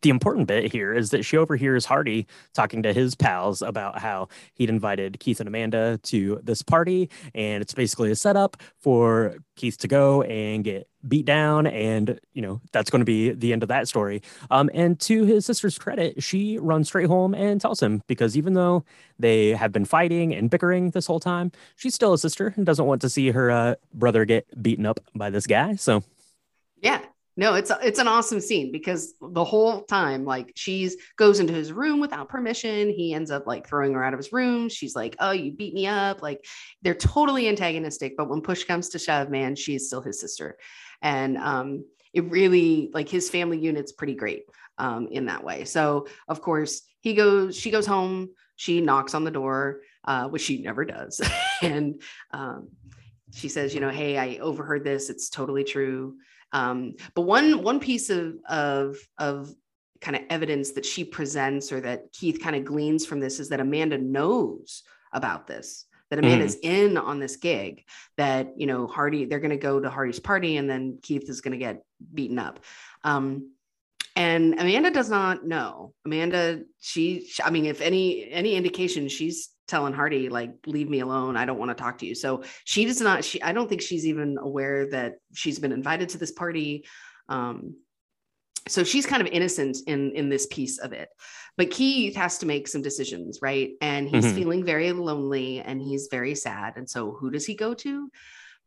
[0.00, 4.28] the important bit here is that she overhears Hardy talking to his pals about how
[4.54, 9.78] he'd invited Keith and Amanda to this party, and it's basically a setup for Keith
[9.78, 13.62] to go and get beat down, and you know that's going to be the end
[13.62, 14.22] of that story.
[14.50, 18.54] Um, and to his sister's credit, she runs straight home and tells him because even
[18.54, 18.84] though
[19.18, 22.86] they have been fighting and bickering this whole time, she's still a sister and doesn't
[22.86, 25.74] want to see her uh, brother get beaten up by this guy.
[25.76, 26.02] So,
[26.80, 27.00] yeah,
[27.36, 31.72] no it's it's an awesome scene because the whole time like she's goes into his
[31.72, 32.90] room without permission.
[32.90, 34.68] He ends up like throwing her out of his room.
[34.68, 36.22] She's like oh you beat me up.
[36.22, 36.44] Like
[36.82, 40.58] they're totally antagonistic but when push comes to shove man she's still his sister.
[41.00, 44.44] And um it really like his family unit's pretty great
[44.78, 45.64] um in that way.
[45.64, 48.30] So of course he goes she goes home.
[48.56, 51.20] She knocks on the door uh which she never does.
[51.62, 52.02] And
[52.32, 52.70] um
[53.32, 55.08] she says you know hey i overheard this.
[55.08, 56.16] It's totally true
[56.52, 59.54] um, but one one piece of of of
[60.00, 63.48] kind of evidence that she presents or that Keith kind of gleans from this is
[63.50, 64.82] that Amanda knows
[65.12, 66.64] about this that Amanda's mm.
[66.64, 67.84] in on this gig
[68.18, 71.40] that you know Hardy they're going to go to Hardy's party and then Keith is
[71.40, 72.60] going to get beaten up
[73.02, 73.52] um,
[74.14, 79.94] and Amanda does not know Amanda she I mean if any any indication she's telling
[79.94, 82.14] Hardy like leave me alone I don't want to talk to you.
[82.14, 86.10] So she does not she I don't think she's even aware that she's been invited
[86.10, 86.84] to this party.
[87.30, 87.76] Um
[88.68, 91.08] so she's kind of innocent in in this piece of it.
[91.56, 93.70] But Keith has to make some decisions right?
[93.80, 94.36] And he's mm-hmm.
[94.36, 96.74] feeling very lonely and he's very sad.
[96.76, 98.10] And so who does he go to?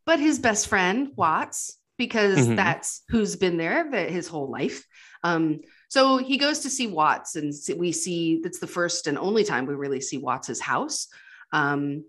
[0.08, 2.56] But his best friend Watts because mm-hmm.
[2.56, 4.84] that's who's been there his whole life.
[5.24, 9.44] Um so he goes to see Watts, and we see that's the first and only
[9.44, 11.08] time we really see Watts's house.
[11.52, 12.06] Um,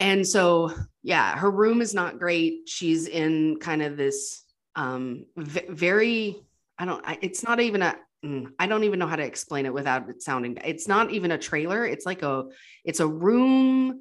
[0.00, 2.68] and so, yeah, her room is not great.
[2.68, 4.44] She's in kind of this
[4.74, 6.42] um, v- very,
[6.78, 9.72] I don't, I, it's not even a, mm, don't even know how to explain it
[9.72, 11.84] without it sounding, it's not even a trailer.
[11.84, 12.46] It's like a,
[12.84, 14.00] it's a room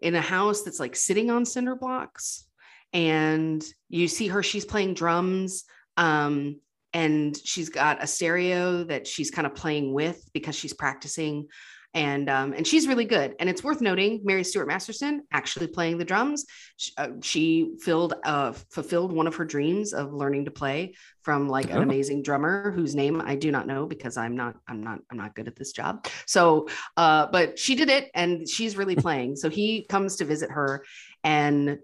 [0.00, 2.44] in a house that's like sitting on cinder blocks.
[2.92, 5.64] And you see her, she's playing drums.
[5.96, 6.60] Um,
[6.92, 11.48] and she's got a stereo that she's kind of playing with because she's practicing
[11.94, 15.96] and um, and she's really good and it's worth noting mary stuart masterson actually playing
[15.96, 16.44] the drums
[16.76, 21.48] she, uh, she filled uh, fulfilled one of her dreams of learning to play from
[21.48, 21.82] like an oh.
[21.82, 25.34] amazing drummer whose name i do not know because i'm not i'm not i'm not
[25.34, 29.48] good at this job so uh, but she did it and she's really playing so
[29.48, 30.84] he comes to visit her
[31.24, 31.78] and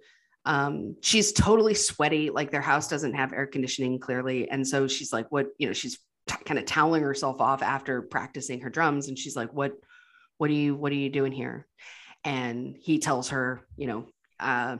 [0.46, 5.12] um, she's totally sweaty like their house doesn't have air conditioning clearly and so she's
[5.12, 9.08] like what you know she's t- kind of toweling herself off after practicing her drums
[9.08, 9.72] and she's like what
[10.38, 11.66] what are you what are you doing here
[12.24, 14.06] and he tells her you know
[14.40, 14.76] uh,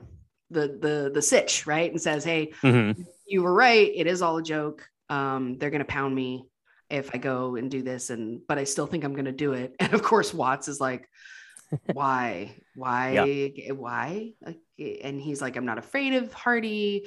[0.51, 3.01] the the the sitch right and says hey mm-hmm.
[3.27, 6.47] you were right it is all a joke um, they're gonna pound me
[6.91, 9.75] if i go and do this and but i still think i'm gonna do it
[9.81, 11.09] and of course watts is like
[11.93, 13.73] why why yeah.
[13.73, 14.33] why
[14.79, 17.07] and he's like i'm not afraid of hardy.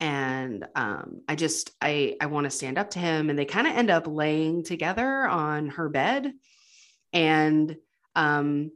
[0.00, 3.66] And um, i just i i want to stand up to him and they kind
[3.66, 6.32] of end up laying together on her bed.
[7.12, 7.76] And
[8.16, 8.72] um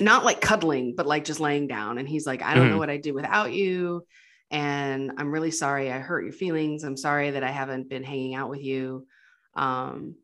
[0.00, 2.70] not like cuddling but like just laying down and he's like i don't mm.
[2.70, 4.04] know what i'd do without you
[4.50, 8.34] and i'm really sorry i hurt your feelings i'm sorry that i haven't been hanging
[8.34, 9.06] out with you.
[9.54, 10.16] Um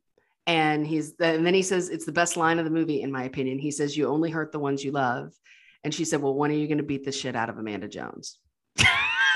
[0.47, 3.25] and he's and then he says it's the best line of the movie in my
[3.25, 3.59] opinion.
[3.59, 5.33] He says you only hurt the ones you love
[5.85, 7.89] and she said well when are you going to beat the shit out of amanda
[7.89, 8.39] jones?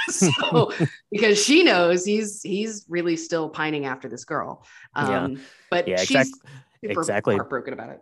[0.11, 0.71] So
[1.11, 4.67] because she knows he's he's really still pining after this girl.
[4.95, 5.39] Um yeah.
[5.71, 6.51] but yeah, she's exactly,
[6.83, 7.35] exactly.
[7.37, 8.01] heartbroken about it.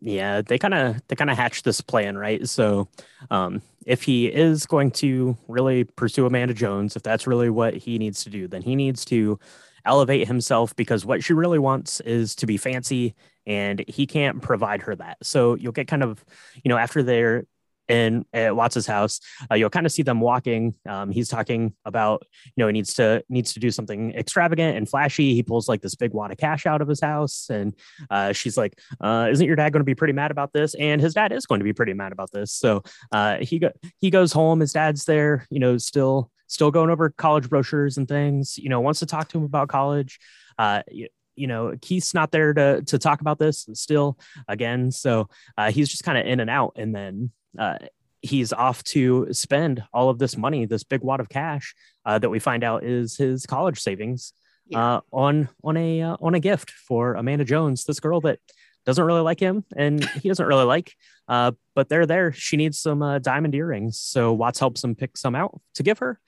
[0.00, 2.48] Yeah they kind of they kind of hatched this plan right?
[2.48, 2.88] So
[3.30, 7.98] um if he is going to really pursue amanda jones if that's really what he
[7.98, 9.38] needs to do then he needs to
[9.84, 13.14] elevate himself because what she really wants is to be fancy
[13.46, 15.18] and he can't provide her that.
[15.22, 16.24] So you'll get kind of,
[16.62, 17.44] you know, after they're
[17.92, 19.20] in at Watts's house,
[19.50, 20.74] uh, you'll kind of see them walking.
[20.88, 24.88] Um, he's talking about, you know, he needs to needs to do something extravagant and
[24.88, 25.34] flashy.
[25.34, 27.74] He pulls like this big wad of cash out of his house, and
[28.10, 31.00] uh, she's like, uh, "Isn't your dad going to be pretty mad about this?" And
[31.00, 32.52] his dad is going to be pretty mad about this.
[32.52, 32.82] So
[33.12, 33.70] uh, he go
[34.00, 34.60] he goes home.
[34.60, 38.80] His dad's there, you know, still still going over college brochures and things, you know,
[38.80, 40.18] wants to talk to him about college.
[40.58, 44.18] Uh, you, you know, Keith's not there to, to talk about this still
[44.48, 44.90] again.
[44.90, 46.74] So uh, he's just kind of in and out.
[46.76, 47.78] And then uh,
[48.20, 51.74] he's off to spend all of this money, this big wad of cash
[52.04, 54.32] uh, that we find out is his college savings
[54.66, 54.96] yeah.
[54.96, 58.38] uh, on on a uh, on a gift for Amanda Jones, this girl that
[58.84, 60.94] doesn't really like him and he doesn't really like.
[61.28, 62.32] Uh, but they're there.
[62.32, 65.98] She needs some uh, diamond earrings, so Watts helps him pick some out to give
[65.98, 66.20] her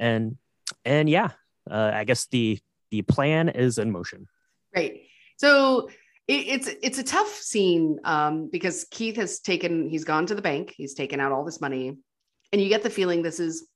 [0.00, 0.36] and
[0.84, 1.30] and yeah,
[1.70, 2.58] uh, I guess the
[2.90, 4.26] the plan is in motion.
[4.74, 5.02] Right.
[5.36, 5.90] So
[6.30, 10.74] it's it's a tough scene um, because Keith has taken he's gone to the bank,
[10.76, 11.98] he's taken out all this money,
[12.52, 13.68] and you get the feeling this is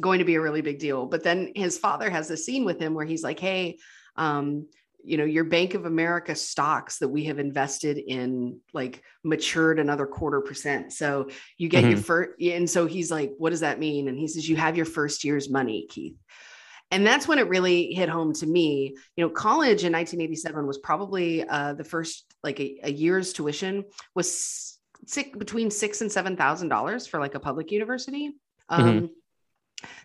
[0.00, 1.06] going to be a really big deal.
[1.06, 3.78] But then his father has a scene with him where he's like, "Hey,
[4.16, 4.66] um,
[5.04, 10.06] you know your bank of america stocks that we have invested in like matured another
[10.06, 11.90] quarter percent so you get mm-hmm.
[11.90, 14.76] your first and so he's like what does that mean and he says you have
[14.76, 16.16] your first year's money keith
[16.92, 18.94] and that's when it really hit home to me.
[19.16, 23.84] You know, college in 1987 was probably uh, the first like a, a year's tuition
[24.14, 28.32] was six, between six and seven thousand dollars for like a public university.
[28.68, 29.06] Um, mm-hmm.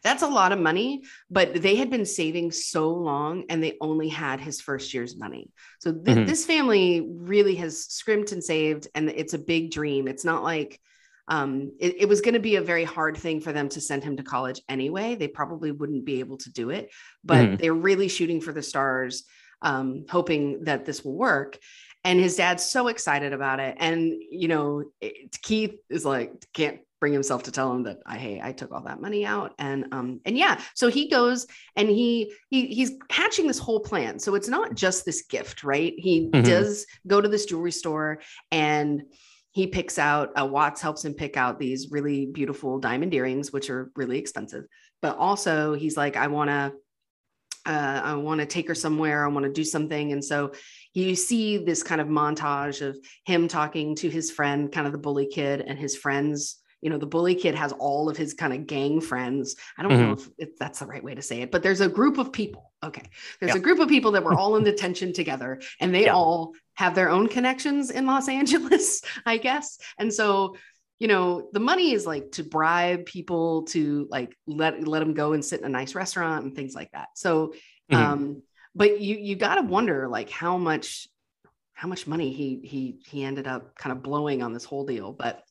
[0.01, 4.07] That's a lot of money, but they had been saving so long and they only
[4.07, 5.51] had his first year's money.
[5.79, 6.25] So th- mm-hmm.
[6.25, 10.07] this family really has scrimped and saved, and it's a big dream.
[10.07, 10.79] It's not like
[11.27, 14.03] um, it, it, was going to be a very hard thing for them to send
[14.03, 15.15] him to college anyway.
[15.15, 16.89] They probably wouldn't be able to do it,
[17.23, 17.55] but mm-hmm.
[17.57, 19.23] they're really shooting for the stars,
[19.61, 21.57] um, hoping that this will work.
[22.05, 23.75] And his dad's so excited about it.
[23.79, 28.17] And, you know, it, Keith is like, can't bring himself to tell him that I
[28.17, 31.87] hey I took all that money out and um and yeah so he goes and
[31.87, 36.21] he he he's hatching this whole plan so it's not just this gift right he
[36.21, 36.41] mm-hmm.
[36.41, 38.19] does go to this jewelry store
[38.51, 39.03] and
[39.57, 43.71] he picks out uh, Watts helps him pick out these really beautiful diamond earrings, which
[43.71, 44.65] are really expensive.
[45.01, 46.73] But also, he's like, I want to,
[47.65, 49.25] uh, I want to take her somewhere.
[49.25, 50.11] I want to do something.
[50.11, 50.51] And so
[50.93, 54.99] you see this kind of montage of him talking to his friend, kind of the
[54.99, 58.53] bully kid, and his friends you know the bully kid has all of his kind
[58.53, 60.01] of gang friends i don't mm-hmm.
[60.03, 62.31] know if, if, that's the right way to say it but there's a group of
[62.31, 63.03] people okay
[63.39, 63.57] there's yeah.
[63.57, 66.13] a group of people that were all in detention together and they yeah.
[66.13, 70.55] all have their own connections in los angeles i guess and so
[70.99, 75.33] you know the money is like to bribe people to like let let them go
[75.33, 77.53] and sit in a nice restaurant and things like that so
[77.91, 77.95] mm-hmm.
[77.95, 78.41] um
[78.75, 81.07] but you you got to wonder like how much
[81.73, 85.13] how much money he he he ended up kind of blowing on this whole deal
[85.13, 85.43] but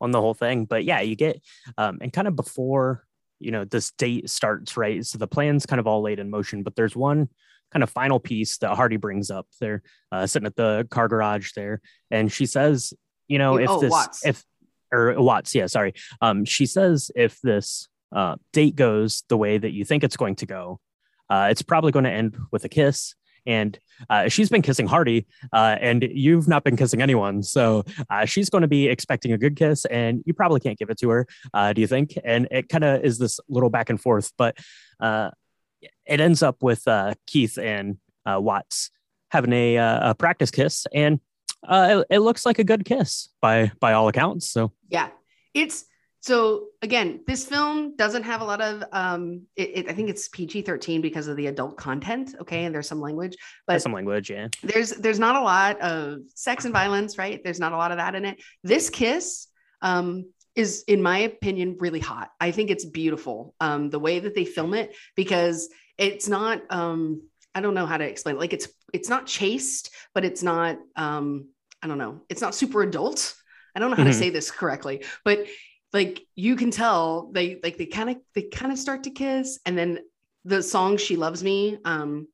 [0.00, 0.64] on the whole thing.
[0.64, 1.40] But yeah, you get
[1.76, 3.04] um, and kind of before
[3.40, 5.04] you know this date starts, right?
[5.04, 7.28] So the plan's kind of all laid in motion, but there's one
[7.72, 9.46] kind of final piece that Hardy brings up.
[9.60, 9.82] They're
[10.12, 11.80] uh, sitting at the car garage there,
[12.10, 12.92] and she says,
[13.28, 14.26] you know, if oh, this Watts.
[14.26, 14.44] if
[14.92, 15.94] or Watts, yeah, sorry.
[16.20, 20.36] Um, she says if this uh, date goes the way that you think it's going
[20.36, 20.80] to go,
[21.28, 23.14] uh, it's probably going to end with a kiss
[23.46, 23.78] and
[24.08, 27.42] uh, she's been kissing Hardy, uh, and you've not been kissing anyone.
[27.42, 30.90] So uh, she's going to be expecting a good kiss, and you probably can't give
[30.90, 31.26] it to her.
[31.52, 32.18] Uh, do you think?
[32.24, 34.56] And it kind of is this little back and forth, but
[35.00, 35.30] uh,
[36.06, 38.90] it ends up with uh, Keith and Watts
[39.30, 41.20] having a, a, practice kiss, and
[41.68, 44.50] it, it looks like a good kiss by by all accounts.
[44.50, 45.08] So yeah,
[45.54, 45.84] it's
[46.20, 50.28] so again, this film doesn't have a lot of um it, it, I think it's
[50.28, 52.64] PG-13 because of the adult content, okay?
[52.64, 54.48] And there's some language, but there's some language, yeah.
[54.62, 57.42] There's there's not a lot of sex and violence, right?
[57.42, 58.40] There's not a lot of that in it.
[58.62, 59.46] This kiss
[59.80, 62.30] um is in my opinion really hot.
[62.38, 63.54] I think it's beautiful.
[63.58, 67.22] Um the way that they film it because it's not um
[67.54, 68.40] I don't know how to explain it.
[68.40, 71.48] Like it's it's not chaste, but it's not um
[71.82, 72.20] I don't know.
[72.28, 73.34] It's not super adult.
[73.74, 74.12] I don't know how mm-hmm.
[74.12, 75.46] to say this correctly, but
[75.92, 79.58] like you can tell they like they kind of they kind of start to kiss
[79.66, 79.98] and then
[80.44, 82.26] the song she loves me um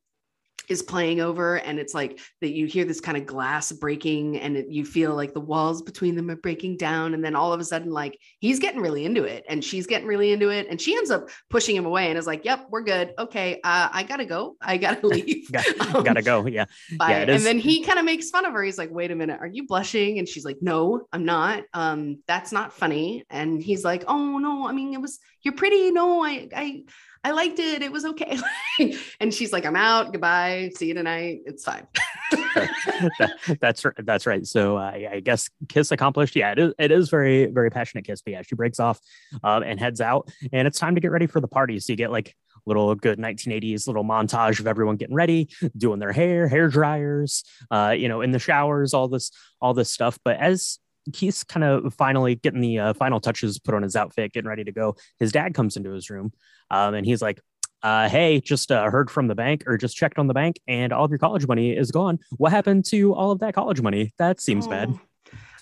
[0.68, 4.56] is playing over and it's like that you hear this kind of glass breaking and
[4.56, 7.60] it, you feel like the walls between them are breaking down and then all of
[7.60, 10.80] a sudden like he's getting really into it and she's getting really into it and
[10.80, 13.12] she ends up pushing him away and is like yep we're good.
[13.18, 14.56] Okay uh, i gotta go.
[14.60, 15.50] I gotta leave.
[15.50, 15.64] Got,
[16.04, 16.46] gotta go.
[16.46, 18.62] Yeah, yeah and then he kind of makes fun of her.
[18.62, 20.18] He's like wait a minute are you blushing?
[20.18, 21.64] And she's like no i'm not.
[21.72, 23.24] Um that's not funny.
[23.30, 25.90] And he's like oh no i mean it was you're pretty.
[25.92, 26.84] No i i
[27.24, 27.82] I liked it.
[27.82, 28.38] It was okay.
[29.20, 30.12] and she's like, I'm out.
[30.12, 30.70] Goodbye.
[30.74, 31.40] See you tonight.
[31.44, 31.86] It's fine.
[32.30, 34.46] that, that's that's right.
[34.46, 36.36] So uh, I guess kiss accomplished.
[36.36, 36.74] Yeah, it is.
[36.78, 38.22] It is very very passionate kiss.
[38.22, 39.00] But yeah, she breaks off
[39.42, 41.78] um, and heads out, and it's time to get ready for the party.
[41.80, 42.34] So you get like
[42.66, 47.94] little good 1980s little montage of everyone getting ready, doing their hair, hair dryers, uh,
[47.96, 50.18] you know, in the showers, all this all this stuff.
[50.24, 50.78] But as
[51.12, 54.64] Keith's kind of finally getting the uh, final touches put on his outfit, getting ready
[54.64, 54.96] to go.
[55.18, 56.32] His dad comes into his room
[56.70, 57.40] um, and he's like,
[57.82, 60.92] uh, hey, just uh, heard from the bank or just checked on the bank and
[60.92, 62.18] all of your college money is gone.
[62.36, 64.12] What happened to all of that college money?
[64.18, 64.98] That seems oh, bad.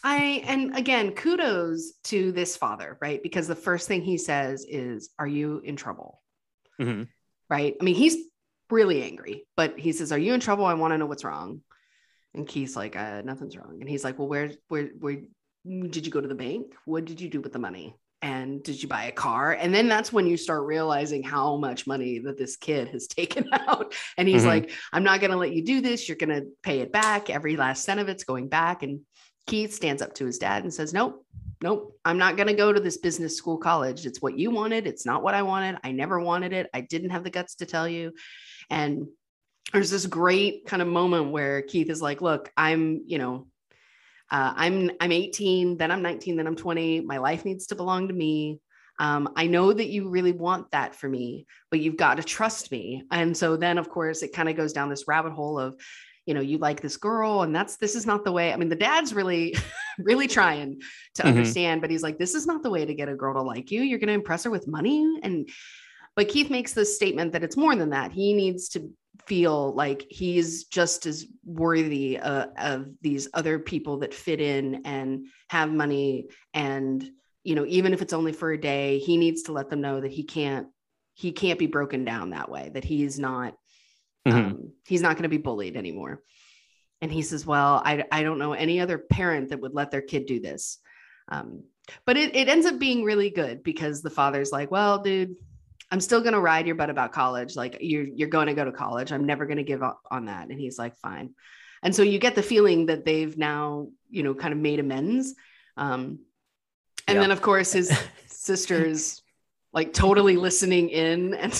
[0.03, 3.23] I, and again, kudos to this father, right?
[3.23, 6.23] Because the first thing he says is, Are you in trouble?
[6.81, 7.05] Mm-hmm.
[7.49, 7.75] Right.
[7.81, 8.17] I mean, he's
[8.71, 10.67] really angry, but he says, Are you in trouble?
[10.67, 11.63] I want to know what's wrong.
[12.35, 13.79] And Keith's like, uh, Nothing's wrong.
[13.81, 15.19] And he's like, Well, where, where, where
[15.65, 16.75] did you go to the bank?
[16.85, 17.97] What did you do with the money?
[18.25, 19.53] and did you buy a car?
[19.53, 23.47] And then that's when you start realizing how much money that this kid has taken
[23.53, 23.95] out.
[24.17, 24.49] And he's mm-hmm.
[24.49, 26.09] like i'm not going to let you do this.
[26.09, 27.29] You're going to pay it back.
[27.29, 28.83] Every last cent of it's going back.
[28.83, 29.01] And
[29.47, 31.23] keith stands up to his dad and says nope
[31.63, 31.99] nope.
[32.05, 34.05] I'm not going to go to this business school college.
[34.05, 34.87] It's what you wanted.
[34.87, 35.79] It's not what i wanted.
[35.83, 36.69] I never wanted it.
[36.75, 38.13] I didn't have the guts to tell you.
[38.71, 39.07] And
[39.73, 43.47] there's this great kind of moment where keith is like look i'm you know
[44.31, 47.03] uh, I'm I'm 18, then I'm 19, then I'm 20.
[47.03, 48.59] My life needs to belong to me.
[48.99, 52.73] Um, I know that you really want that for me, but you've got to trust
[52.73, 53.05] me.
[53.11, 55.77] And so then, of course, it kind of goes down this rabbit hole of,
[56.27, 58.53] you know, you like this girl, and that's this is not the way.
[58.53, 59.55] I mean, the dad's really,
[59.99, 60.81] really trying
[61.17, 61.27] to Mhm.
[61.29, 63.71] understand, but he's like, this is not the way to get a girl to like
[63.71, 63.83] you.
[63.83, 65.19] You're going to impress her with money.
[65.23, 65.49] And,
[66.17, 68.11] but Keith makes this statement that it's more than that.
[68.11, 68.91] He needs to
[69.27, 75.27] feel like he's just as worthy uh, of these other people that fit in and
[75.49, 76.27] have money.
[76.53, 77.09] And
[77.45, 80.01] you know even if it's only for a day he needs to let them know
[80.01, 80.69] that he can't
[81.13, 83.55] he can't be broken down that way that he's not
[84.27, 84.33] Mhm.
[84.33, 86.23] um, he's not going to be bullied anymore.
[87.03, 90.01] And he says well I, I don't know any other parent that would let their
[90.01, 90.79] kid do this.
[91.31, 91.65] Um,
[92.07, 95.37] but it, it ends up being really good because the father's like well dude
[95.95, 98.65] i'm still going to ride your butt about college like you're, you're going to go
[98.65, 99.13] to college.
[99.13, 100.49] I'm never going to give up on that.
[100.49, 101.31] And he's like fine.
[101.85, 105.35] And so you get the feeling that they've now you know kind of made amends
[105.77, 106.19] um,
[107.07, 107.21] and Yeah.
[107.21, 109.23] then of course his sister's
[109.73, 111.53] like totally listening in and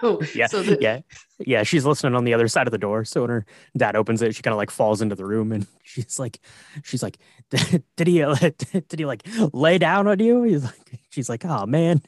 [0.00, 1.00] so, yeah, so the, yeah,
[1.38, 1.62] yeah.
[1.62, 3.04] She's listening on the other side of the door.
[3.04, 5.66] So when her dad opens it, she kind of like falls into the room, and
[5.82, 6.40] she's like,
[6.82, 7.18] she's like,
[7.96, 10.42] did he, uh, did he like lay down on you?
[10.42, 12.02] He's like, she's like, oh man,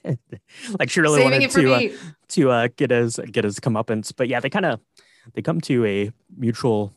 [0.79, 4.13] like she really saving wanted to uh, to uh, get his get his comeuppance.
[4.17, 4.81] But yeah, they kind of
[5.35, 6.93] they come to a mutual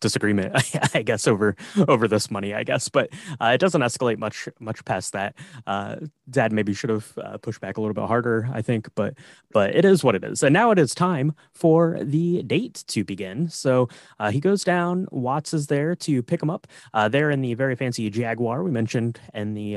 [0.00, 0.54] disagreement,
[0.94, 1.56] I guess, over
[1.88, 2.88] over this money, I guess.
[2.88, 5.34] But uh, it doesn't escalate much much past that.
[5.66, 5.96] Uh,
[6.28, 8.88] Dad maybe should have uh, pushed back a little bit harder, I think.
[8.94, 9.14] But
[9.52, 10.42] but it is what it is.
[10.42, 13.48] And now it is time for the date to begin.
[13.48, 13.88] So
[14.18, 15.06] uh, he goes down.
[15.10, 16.66] Watts is there to pick him up.
[16.92, 19.76] Uh, they're in the very fancy Jaguar we mentioned in the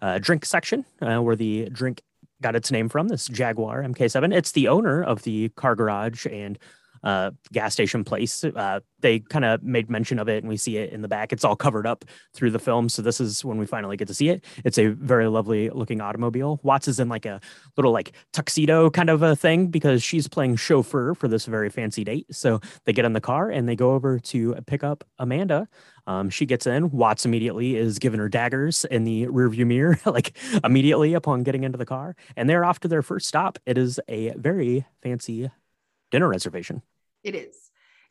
[0.00, 2.02] uh, drink section, where the drink
[2.40, 3.08] got its name from.
[3.08, 4.34] This Jaguar MK7.
[4.34, 6.58] It's the owner of the car garage and
[7.02, 8.44] uh, gas station place.
[8.44, 11.32] Uh, they kind of made mention of it, and we see it in the back.
[11.32, 14.14] It's all covered up through the film, so this is when we finally get to
[14.14, 14.44] see it.
[14.64, 16.60] It's a very lovely looking automobile.
[16.62, 17.40] Watts is in like a
[17.76, 22.04] little like tuxedo kind of a thing because she's playing chauffeur for this very fancy
[22.04, 22.26] date.
[22.34, 25.68] So they get in the car and they go over to pick up Amanda.
[26.06, 26.90] Um, she gets in.
[26.90, 31.78] Watts immediately is giving her daggers in the rearview mirror, like immediately upon getting into
[31.78, 33.58] the car, and they're off to their first stop.
[33.66, 35.50] It is a very fancy
[36.10, 36.82] dinner reservation.
[37.22, 37.56] It is.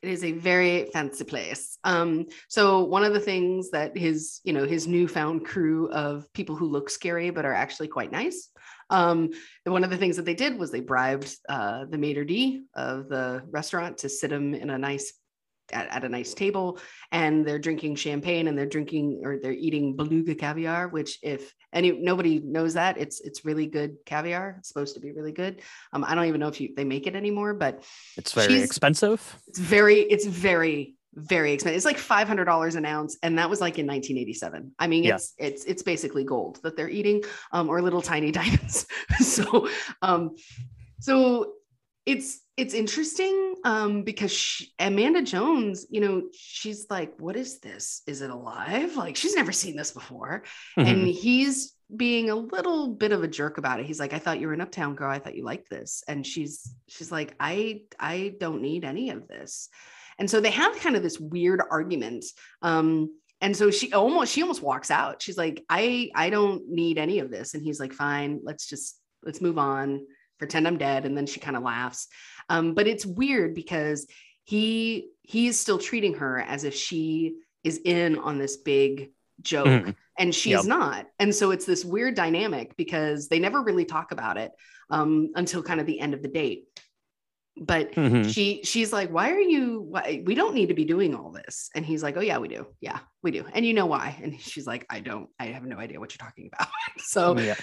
[0.01, 1.77] It is a very fancy place.
[1.83, 6.55] Um, so one of the things that his, you know, his newfound crew of people
[6.55, 8.49] who look scary but are actually quite nice.
[8.89, 9.29] Um,
[9.63, 13.09] one of the things that they did was they bribed uh, the maitre d of
[13.09, 15.13] the restaurant to sit him in a nice
[15.73, 16.79] at, at a nice table,
[17.11, 21.91] and they're drinking champagne and they're drinking or they're eating beluga caviar, which if any
[21.91, 24.55] nobody knows that it's it's really good caviar.
[24.59, 25.61] It's supposed to be really good.
[25.93, 27.83] Um, I don't even know if you they make it anymore, but
[28.17, 29.21] It's very expensive.
[29.47, 33.77] it's very it's very very expensive it's like $500 an ounce and that was like
[33.77, 35.15] in 1987 i mean Yeah.
[35.15, 38.85] it's it's it's basically gold that they're eating um or little tiny diamonds
[39.19, 39.67] so
[40.01, 40.35] um
[41.01, 41.51] so
[42.11, 48.01] it's it's interesting um because she, amanda jones you know she's like what is this?
[48.07, 48.95] Is it alive?
[48.95, 50.43] Like she's never seen this before.
[50.77, 51.13] And Mhm.
[51.13, 53.85] he's being a little bit of a jerk about it.
[53.85, 55.11] He's like i thought you were an uptown girl.
[55.11, 56.03] I thought you liked this.
[56.07, 56.53] And she's
[56.87, 59.69] she's like i i don't need any of this.
[60.19, 62.25] And so they have kind of this weird argument
[62.61, 62.89] um
[63.43, 65.21] and so she almost she almost walks out.
[65.21, 67.53] She's like i i don't need any of this.
[67.53, 68.39] And he's like fine.
[68.43, 70.05] Let's just let's move on
[70.41, 72.07] pretend i'm dead and then she kind of laughs
[72.49, 74.07] um but it's weird because
[74.43, 79.11] he he's still treating her as if she is in on this big
[79.43, 79.95] joke Mhm.
[80.17, 80.65] and she's Yep.
[80.65, 84.51] not and so it's this weird dynamic because they never really talk about it
[84.89, 86.63] um, until kind of the end of the date
[87.55, 88.33] but Mhm.
[88.33, 91.69] she she's like why are you why we don't need to be doing all this
[91.75, 94.39] and he's like oh yeah we do yeah we do and you know why and
[94.41, 96.67] she's like i don't i have no idea what you're talking about
[96.97, 97.55] so yeah.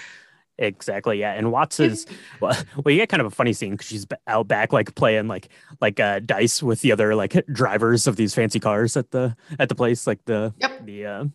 [0.59, 1.19] Exactly.
[1.19, 1.33] Yeah.
[1.33, 2.05] And Watts is
[2.41, 5.27] well, well, you get kind of a funny scene because she's out back, like playing
[5.27, 5.49] like
[5.81, 9.69] like uh, dice with the other like drivers of these fancy cars at the at
[9.69, 10.85] the place, like the Yep.
[10.85, 11.25] the uh,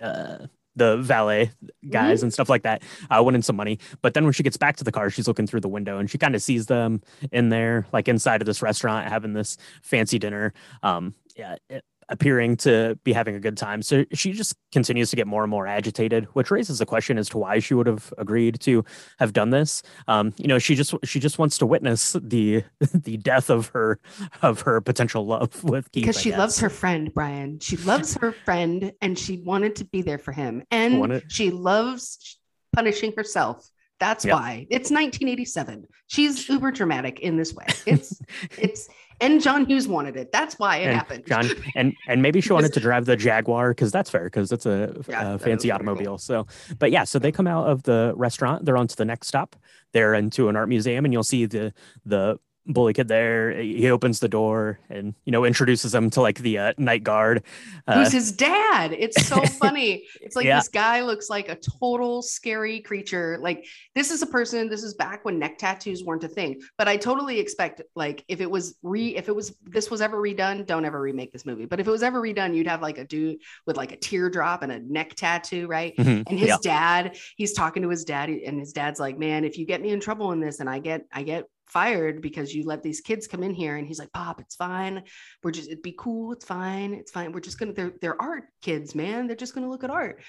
[0.00, 1.50] uh, the valet
[1.90, 3.78] guys and stuff like that, uh, winning some money.
[4.00, 6.08] But then when she gets back to the car, she's looking through the window and
[6.08, 7.02] she kind of sees them
[7.32, 10.54] in there, like inside of this restaurant, having this fancy dinner.
[10.82, 13.82] Um, yeah, it, appearing to be having a good time.
[13.82, 17.28] So she just continues to get more and more agitated, which raises the question as
[17.30, 18.84] to why she would have agreed to
[19.18, 19.82] have done this.
[20.08, 23.98] Um, you know, she just she just wants to witness the the death of her
[24.42, 27.58] of her potential love with Keith because she loves her friend brian.
[27.60, 30.62] She loves her friend and she wanted to be there for him.
[30.70, 32.38] And Wanted- she loves
[32.74, 33.68] punishing herself.
[33.98, 34.34] That's Yep.
[34.34, 34.66] why.
[34.70, 37.66] It's 1987 she's uber dramatic in this way.
[37.86, 38.20] It's
[38.58, 38.88] it's
[39.20, 40.32] and John Hughes wanted it.
[40.32, 41.26] That's why it and happened.
[41.26, 44.66] John and and maybe she wanted to drive the Jaguar because that's fair because it's
[44.66, 46.18] a, Yeah, a fancy automobile.
[46.18, 46.46] So,
[46.78, 48.64] but yeah, so they come out of the restaurant.
[48.64, 49.56] They're on to the next stop.
[49.92, 51.72] They're into an art museum, and you'll see the
[52.04, 52.38] the
[52.72, 53.52] bully kid there.
[53.52, 57.42] He opens the door and you know introduces him to like the uh, night guard.
[57.86, 58.92] Uh, Who's his dad?
[58.92, 60.04] It's so funny.
[60.20, 60.58] It's like Yeah.
[60.58, 63.38] this guy looks like a total scary creature.
[63.40, 64.68] Like this is a person.
[64.68, 66.60] This is back when neck tattoos weren't a thing.
[66.78, 70.16] But I totally expect like if it was re if it was this was ever
[70.20, 71.66] redone, don't ever remake this movie.
[71.66, 74.62] But if it was ever redone, you'd have like a dude with like a teardrop
[74.62, 75.96] and a neck tattoo, right?
[75.96, 76.56] mhm, and his yeah.
[76.62, 79.90] dad he's talking to his dad and his dad's like man if you get me
[79.90, 83.26] in trouble in this and i get i get fired because you let these kids
[83.26, 85.02] come in here and he's like pop it's fine.
[85.42, 86.32] We're just it'd be cool.
[86.32, 86.94] It's fine.
[86.94, 87.32] It's fine.
[87.32, 89.26] We're just gonna they're they're art kids man.
[89.26, 90.22] They're just gonna look at art.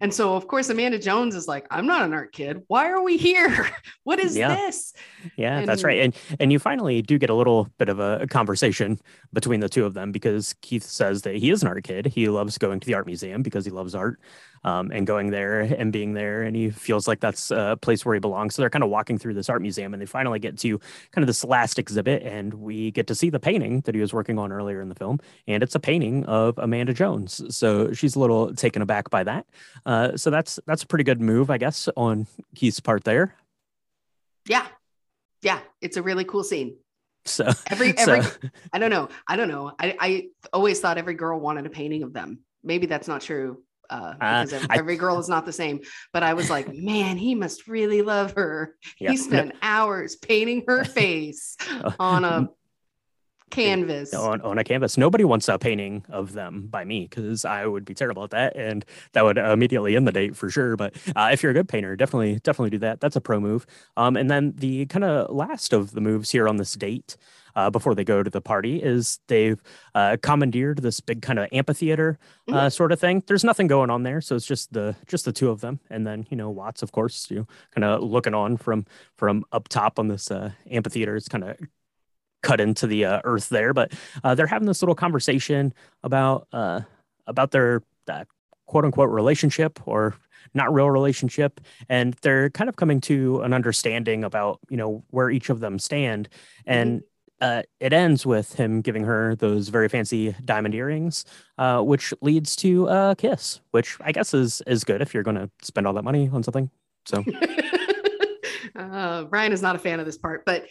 [0.00, 2.62] And so of course amanda jones is like i'm not an art kid.
[2.66, 3.68] Why are we here?
[4.02, 4.54] What is Yeah.
[4.54, 4.92] this?
[5.36, 6.00] Yeah, that's right.
[6.00, 8.98] And and you finally do get a little bit of a, a conversation
[9.32, 12.04] between the two of them because Keith says that he is an art kid.
[12.06, 14.20] He loves going to the art museum because he loves art
[14.64, 16.42] um, and going there and being there.
[16.42, 18.54] And he feels like that's a place where he belongs.
[18.54, 20.78] So they're kind of walking through this art museum and they finally get to
[21.12, 22.22] kind of this last exhibit.
[22.22, 24.94] And we get to see the painting that he was working on earlier in the
[24.94, 25.20] film.
[25.46, 27.42] And it's a painting of Amanda Jones.
[27.56, 29.46] So she's a little taken aback by that.
[29.86, 33.34] Uh, so that's that's a pretty good move, I guess, on Keith's part there.
[34.48, 34.66] yeah
[35.42, 36.76] yeah it's a really cool scene
[37.26, 38.30] So every every so
[38.72, 42.02] i don't know i don't know i i always thought every girl wanted a painting
[42.02, 45.52] of them maybe that's not true uh, Uh, because I- every girl is not the
[45.52, 45.80] same.
[46.12, 48.74] But I was like, man, he must really love her.
[48.98, 49.10] Yeah.
[49.12, 51.56] He spent hours painting her face
[51.98, 52.48] on a
[53.54, 54.14] canvas.
[54.14, 54.96] on, on a canvas.
[54.96, 58.56] Nobody wants a painting of them by me because I would be terrible at that,
[58.56, 60.76] and that would immediately end the date for sure.
[60.76, 63.00] But uh, if you're a good painter, definitely definitely do that.
[63.00, 63.66] That's a pro move.
[63.96, 67.16] Um, and then the kind of last of the moves here on this date.
[67.56, 69.62] Uh, before they go to the party, is they've
[69.94, 72.18] uh, commandeered this big kind of amphitheater
[72.52, 73.22] uh, sort of thing.
[73.28, 76.04] There's nothing going on there, so it's just the just the two of them, and
[76.04, 78.86] then you know Watts, of course, you kind of looking on from
[79.16, 81.14] from up top on this uh, amphitheater.
[81.14, 81.56] It's kind of
[82.44, 83.92] cut into the uh, earth there, but
[84.22, 85.74] uh, they're having this little conversation
[86.04, 86.82] about uh,
[87.26, 88.24] about their uh,
[88.66, 90.14] quote unquote relationship or
[90.52, 95.30] not real relationship, and they're kind of coming to an understanding about you know where
[95.30, 96.28] each of them stand,
[96.66, 97.02] and
[97.40, 101.24] uh, it ends with him giving her those very fancy diamond earrings,
[101.58, 105.36] uh, which leads to a kiss, which I guess is is good if you're going
[105.36, 106.70] to spend all that money on something.
[107.06, 107.24] So
[108.76, 110.66] uh, Brian is not a fan of this part, but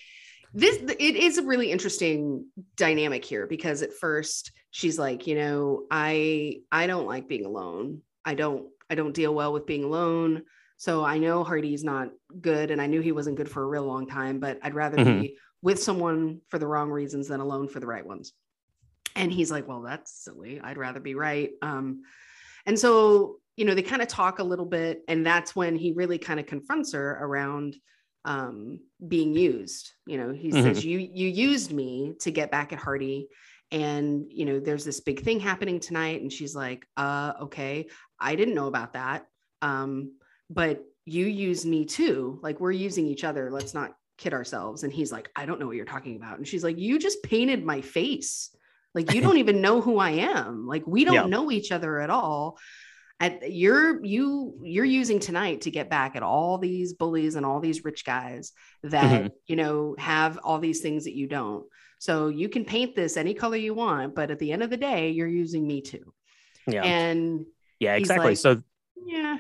[0.54, 2.46] this it is a really interesting
[2.76, 8.02] dynamic here because at first she's like, you know, I I don't like being alone.
[8.24, 10.44] I don't I don't deal well with being alone.
[10.78, 12.10] So I know Hardy's not
[12.42, 14.40] good, and I knew he wasn't good for a real long time.
[14.40, 15.22] But I'd rather Mhm.
[15.22, 18.34] be with someone for the wrong reasons than alone for the right ones.
[19.16, 20.60] And he's like, well, that's silly.
[20.60, 21.52] I'd rather be right.
[21.62, 22.02] Um,
[22.66, 25.94] and so, you know, they kind of talk a little bit, and that's when he
[25.94, 27.76] really kind of confronts her around
[28.26, 29.92] um, being used.
[30.06, 33.28] You know, he says, "You you used me to get back at Hardy."
[33.72, 37.88] And you know, there's this big thing happening tonight, and she's like, "Uh, okay,
[38.20, 39.26] I didn't know about that,
[39.62, 40.14] um,
[40.50, 42.40] but you use me too.
[42.42, 43.50] Like we're using each other.
[43.52, 46.48] Let's not kid ourselves." And he's like, "I don't know what you're talking about." And
[46.48, 48.56] she's like, "You just painted my face.
[48.94, 50.68] Like you don't even know who I am.
[50.68, 51.26] Like we don't Yeah.
[51.26, 52.58] know each other at all."
[53.24, 57.60] At you're you you're using tonight to get back at all these bullies and all
[57.60, 58.52] these rich guys
[58.84, 61.66] that you know have all these things that you don't.
[62.00, 64.78] So you can paint this any color you want but at the end of the
[64.78, 66.14] day you're using me too.
[66.68, 67.46] Yeah, and
[67.80, 68.28] yeah, exactly.
[68.28, 68.62] like- so
[69.06, 69.38] yeah.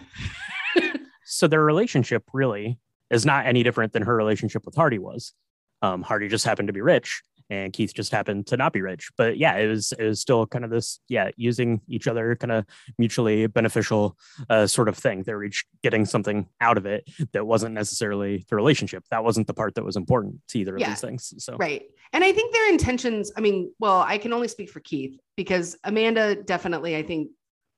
[1.26, 2.80] So their relationship really
[3.10, 5.34] is not any different than her relationship with Hardy was.
[5.82, 9.12] Um, Hardy just happened to be rich, and Keith just happened to not be rich.
[9.18, 12.52] But yeah, it was it was still kind of this yeah using each other, kind
[12.52, 12.66] of
[12.98, 14.18] mutually beneficial
[14.50, 15.24] uh, sort of thing.
[15.24, 19.04] They're each getting something out of it that wasn't necessarily the relationship.
[19.12, 20.88] That wasn't the part that was important to either Yeah.
[20.88, 21.34] of these things.
[21.38, 21.84] So right
[22.14, 25.76] and i think their intentions i mean well i can only speak for keith because
[25.84, 27.30] amanda definitely i think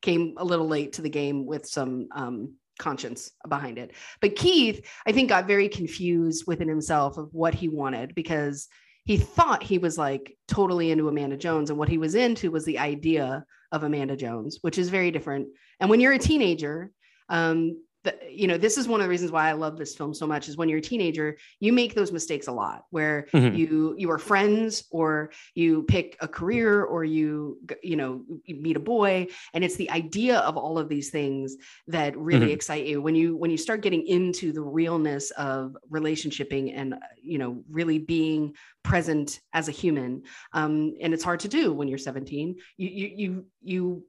[0.01, 3.91] came a little late to the game with some um, conscience behind it
[4.22, 8.68] but keith i think got very confused within himself of what he wanted because
[9.06, 12.66] he thought he was like totally into amanda jones and what he was into was
[12.66, 15.47] the idea of amanda jones which is very different.
[15.80, 16.91] And when you're a teenager
[17.30, 20.14] um, the, you know this is one of the reasons why i love this film
[20.14, 23.58] so much is when you're a teenager you make those mistakes a lot where Mhm.
[23.58, 28.78] you you are friends or you pick a career or you you know you meet
[28.78, 32.53] a boy and it's the idea of all of these things that really Mhm.
[32.53, 36.97] excite you when you when you start getting into the realness of relationshiping and uh,
[37.22, 38.53] you know really being
[38.84, 40.22] present as a human
[40.53, 44.03] um, and it's hard to do when you're 17 you you you you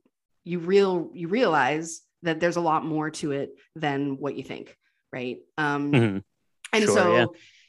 [0.45, 4.77] you real you realize that there's a lot more to it than what you think
[5.13, 6.23] right um Mhm.
[6.73, 7.27] and Sure, so yeah.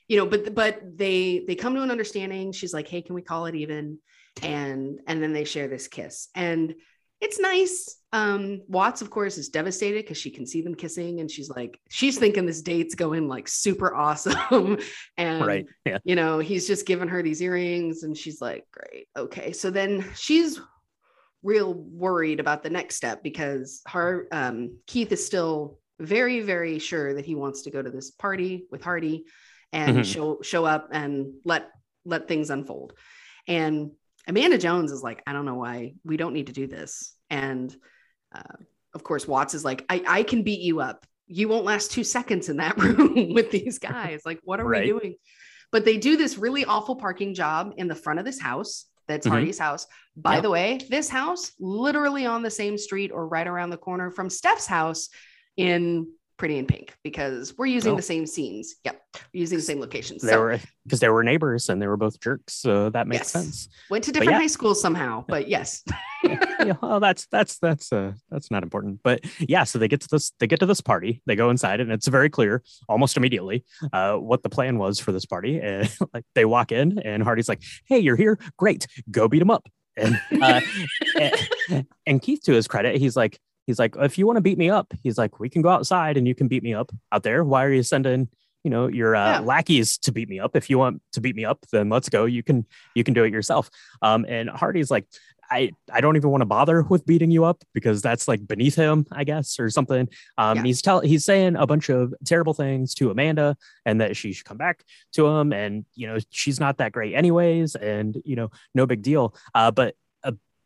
[0.07, 3.21] you know but but they they come to an understanding she's like hey can we
[3.21, 3.99] call it even
[4.41, 6.75] and and then they share this kiss and
[7.19, 11.31] it's nice um watts of course is devastated because she can see them kissing and
[11.31, 14.77] she's like she's thinking this date's going like super awesome
[15.17, 15.65] and right.
[15.85, 15.97] Yeah.
[16.03, 19.07] you know, he's just given her these earrings and she's like, great.
[19.17, 19.51] Okay.
[19.51, 20.59] So then she's
[21.43, 27.13] real worried about the next step because her um, Keith is still very, very sure
[27.13, 29.25] that he wants to go to this party with Hardy
[29.73, 30.05] and Mhm.
[30.05, 31.69] show show up and let
[32.05, 32.93] let things unfold.
[33.47, 33.91] And
[34.27, 37.15] Amanda Jones is like, I don't know why we don't need to do this.
[37.29, 37.75] And
[38.33, 38.41] uh,
[38.93, 41.05] of course, Watts is like, I, I can beat you up.
[41.27, 44.21] You won't last two seconds in that room with these guys.
[44.25, 44.83] Like, what are Right.
[44.83, 45.15] we doing?
[45.71, 48.85] But they do this really awful parking job in the front of this house.
[49.07, 49.31] That's Mhm.
[49.31, 49.87] Hardy's house.
[50.15, 50.43] By Yep.
[50.43, 54.29] the way, this house literally on the same street or right around the corner from
[54.29, 55.09] Steff's house
[55.55, 57.95] in Pretty in Pink because we're using Oh.
[57.95, 58.75] the same scenes.
[58.85, 59.01] Yep,
[59.33, 60.21] we're using the same locations.
[60.21, 63.21] They So were because they were neighbors and they were both jerks, so that makes
[63.21, 63.31] Yes.
[63.31, 63.69] sense.
[63.89, 64.37] went to different yeah.
[64.39, 65.83] high schools somehow, but yes.
[66.23, 68.99] yeah, well, that's that's that's uh that's not important.
[69.03, 71.21] But yeah, so they get to this they get to this party.
[71.25, 75.11] They go inside, and it's very clear almost immediately uh, what the plan was for
[75.11, 75.59] this party.
[75.67, 78.37] And like they walk in, and Hardy's like, "Hey, you're here.
[78.57, 80.61] Great, go beat him up." And uh,
[81.69, 84.57] and, and Keith, to his credit, he's like, he's like, if you want to beat
[84.57, 87.21] me up, he's like, we can go outside and you can beat me up out
[87.23, 87.43] there.
[87.43, 88.29] Why are you sending?
[88.63, 89.39] You know your uh, Yeah.
[89.41, 90.55] lackeys to beat me up.
[90.55, 92.25] If you want to beat me up, then let's go.
[92.25, 92.65] You can
[92.95, 93.69] you can do it yourself.
[94.01, 95.05] Um, and Hardy's like,
[95.49, 98.75] I, I don't even want to bother with beating you up because that's like beneath
[98.75, 100.09] him, I guess, or something.
[100.37, 100.63] Um, Yeah.
[100.63, 103.55] he's tell he's saying a bunch of terrible things to Amanda
[103.85, 107.13] and that she should come back to him, and you know she's not that great
[107.13, 109.33] anyways, and you know no big deal.
[109.55, 109.95] Uh, but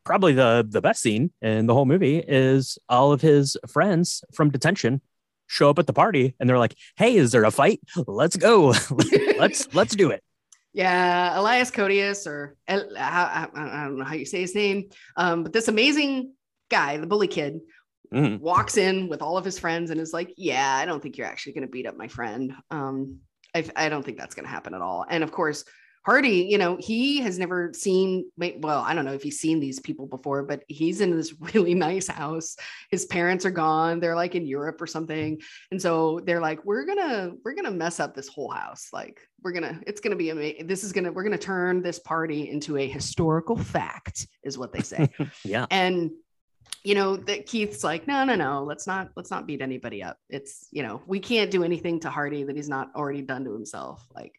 [0.03, 4.49] probably the the best scene in the whole movie is all of his friends from
[4.49, 5.01] detention
[5.47, 7.79] show up at the party and they're like, "Hey, is there a fight?
[8.07, 8.73] Let's go,
[9.37, 10.23] let's let's do it."
[10.73, 14.89] Yeah, Elias Codius, or El- I, I, I don't know how you say his name,
[15.17, 16.33] um, but this amazing
[16.69, 17.59] guy, the bully kid,
[18.13, 18.39] Mhm.
[18.41, 21.27] walks in with all of his friends and is like, "Yeah, I don't think you're
[21.27, 22.53] actually going to beat up my friend.
[22.69, 23.19] Um,
[23.55, 25.63] I, I don't think that's going to happen at all." And of course,
[26.03, 28.31] Hardy, you know, he has never seen.
[28.37, 31.75] Well, I don't know if he's seen these people before, but he's in this really
[31.75, 32.55] nice house.
[32.89, 35.39] His parents are gone; they're like in Europe or something,
[35.69, 38.89] and so they're like, "We're gonna, we're gonna mess up this whole house.
[38.91, 40.65] Like, we're gonna, it's gonna be amazing.
[40.65, 44.81] This is gonna, we're gonna turn this party into a historical fact," is what they
[44.81, 45.07] say
[45.45, 46.09] Yeah, and
[46.83, 50.17] you know that keith's like no no no let's not let's not beat anybody up
[50.29, 53.53] it's you know we can't do anything to hardy that he's not already done to
[53.53, 54.33] himself like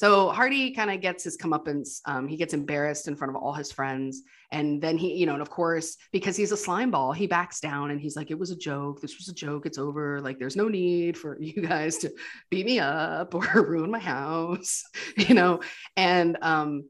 [0.00, 3.52] so hardy kind of gets his comeuppance um, he gets embarrassed in front of all
[3.52, 7.12] his friends and then he you know and of course because he's a slime ball
[7.12, 9.76] he backs down and he's like it was a joke this was a joke it's
[9.76, 12.10] over like there's no need for you guys to
[12.48, 14.84] beat me up or ruin my house
[15.16, 15.60] you know
[15.98, 16.84] and um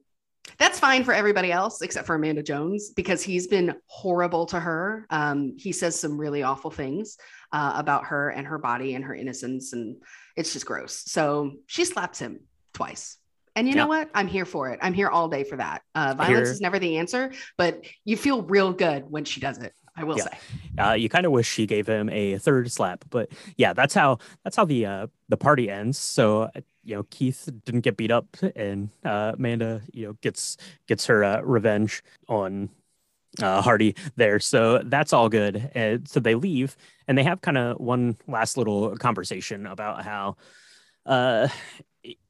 [0.59, 5.07] that's fine for everybody else except for Amanda Jones because he's been horrible to her.
[5.11, 7.17] Um, he says some really awful things
[7.53, 10.03] uh, about her and her body and her innocence, and
[10.37, 11.05] it's just gross.
[11.07, 12.41] So she slaps him
[12.73, 13.19] twice.
[13.57, 14.09] And you know what?
[14.15, 14.79] I'm here for it.
[14.81, 15.83] I'm here all day for that.
[15.95, 19.59] Uh, violence hear- is never the answer, but you feel real good when she does
[19.59, 19.75] it.
[19.97, 20.25] I will Yeah.
[20.25, 20.39] say.
[20.79, 24.19] uh, you kind of wish she gave him a third slap, but yeah, that's how
[24.45, 25.99] that's how the uh, the party ends.
[25.99, 28.25] So uh, you know, Keith didn't get beat up,
[28.57, 30.57] and uh, Amanda, you know, gets
[30.87, 32.71] gets her uh, revenge on
[33.43, 34.39] uh, Hardy there.
[34.39, 35.71] So that's all good.
[35.75, 36.77] And so they leave,
[37.09, 40.37] and they have kind of one last little conversation about how
[41.05, 41.49] uh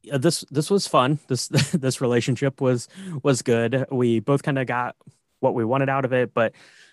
[0.05, 1.19] this this was fun.
[1.29, 2.89] This this relationship was
[3.23, 3.87] was good.
[3.91, 4.97] We both kind of got
[5.41, 6.53] what we wanted out of it but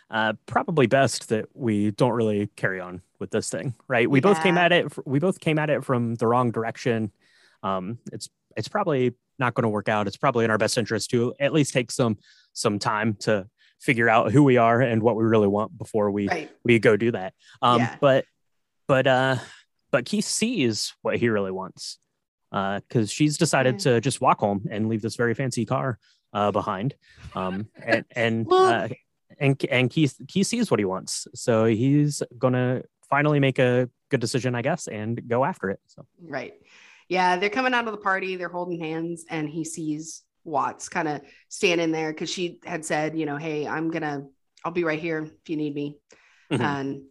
[0.09, 4.09] uh probably best that we don't really carry on with this thing right?
[4.09, 7.11] We both came at it we both came at it from the wrong direction.
[7.61, 10.07] Um it's it's probably not going to work out.
[10.07, 12.17] It's probably in our best interest to at least take some
[12.53, 13.47] some time to
[13.81, 16.49] figure out who we are and what we really want before we Right.
[16.63, 17.33] we go do that.
[17.61, 17.95] Um Yeah.
[17.99, 18.25] but
[18.87, 19.35] but uh
[19.91, 21.99] but keith sees what he really wants
[22.51, 23.93] uh because she's decided Yeah.
[23.93, 25.99] to just walk home and leave this very fancy car
[26.33, 26.95] uh behind
[27.35, 28.87] um and and uh,
[29.39, 34.19] and and keith keith sees what he wants so he's gonna finally make a good
[34.19, 35.79] decision, I guess, and go after it.
[35.87, 36.53] So Right.
[37.09, 41.07] Yeah, they're coming out of the party, they're holding hands, and he sees Watts kind
[41.07, 44.25] of standing there because she had said, you know, hey, I'm gonna,
[44.63, 45.97] I'll be right here if you need me.
[46.51, 46.61] Mhm.
[46.61, 47.01] And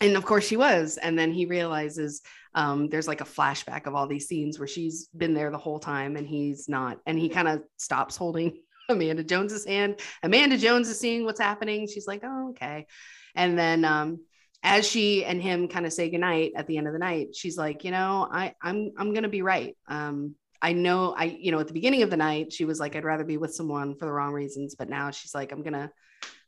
[0.00, 0.98] and of course she was.
[0.98, 2.22] And then he realizes
[2.54, 5.78] um, there's like a flashback of all these scenes where she's been there the whole
[5.78, 6.98] time and he's not.
[7.06, 10.00] And he kind of stops holding Amanda Jones's hand.
[10.22, 11.86] Amanda Jones is seeing what's happening.
[11.86, 12.86] She's like, oh, okay.
[13.34, 14.20] And then um,
[14.62, 17.58] as she and him kind of say goodnight at the end of the night, she's
[17.58, 19.76] like, you know, I I'm I'm gonna be right.
[19.86, 22.96] Um, I know I, you know, at the beginning of the night, she was like,
[22.96, 24.74] I'd rather be with someone for the wrong reasons.
[24.74, 25.90] But now she's like, I'm gonna I,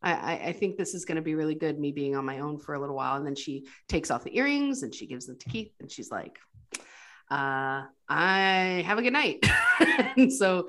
[0.02, 2.58] I- I think this is going to be really good, me being on my own
[2.58, 3.16] for a little while.
[3.16, 6.10] And then she takes off the earrings and she gives them to Keith and she's
[6.10, 6.38] like,
[7.30, 9.44] uh, I have a good night.
[10.16, 10.68] and so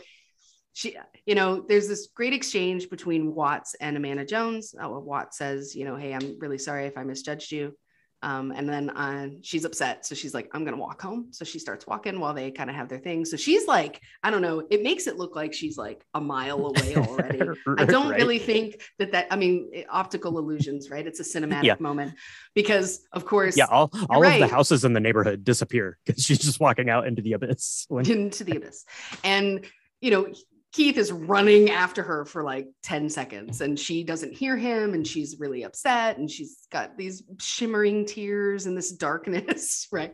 [0.74, 4.74] she, you know, there's this great exchange between Watts and Amanda Jones.
[4.82, 7.76] Uh, Watts says, you know, hey, I'm really sorry if I misjudged you.
[8.22, 10.06] Um, and then uh, she's upset.
[10.06, 11.28] So she's like, I'm going to walk home.
[11.32, 13.24] So she starts walking while they kind of have their thing.
[13.26, 16.66] So she's like, I don't know, it makes it look like she's like a mile
[16.66, 17.41] away already.
[17.78, 18.20] I don't Right?
[18.20, 19.28] really think that that.
[19.32, 21.06] I mean, optical illusions, right?
[21.08, 21.76] It's a cinematic Yeah.
[21.80, 22.14] moment
[22.56, 26.40] because, of course, Yeah, all, all of the houses in the neighborhood disappear because she's
[26.40, 27.88] just walking out into the abyss.
[28.04, 28.84] Into the abyss,
[29.24, 29.66] and
[30.02, 30.28] you know,
[30.72, 35.06] Keith is running after her for like ten seconds, and she doesn't hear him, and
[35.06, 40.14] she's really upset, and she's got these shimmering tears and this darkness, right?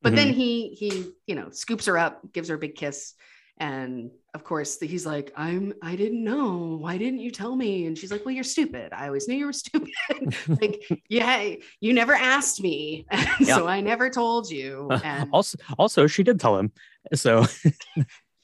[0.00, 0.38] But then mm-hmm.
[0.38, 3.14] he he you know scoops her up, gives her a big kiss.
[3.60, 5.74] And of course, he's like, "I'm.
[5.82, 6.78] I didn't know.
[6.80, 8.92] Why didn't you tell me?" And she's like, "Well, you're stupid.
[8.92, 9.90] I always knew you were stupid.
[10.46, 13.06] like, yeah, you never asked me,
[13.40, 13.56] Yeah.
[13.56, 16.70] so I never told you." Uh, and also, also, she did tell him.
[17.14, 17.46] So,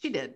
[0.02, 0.34] she did.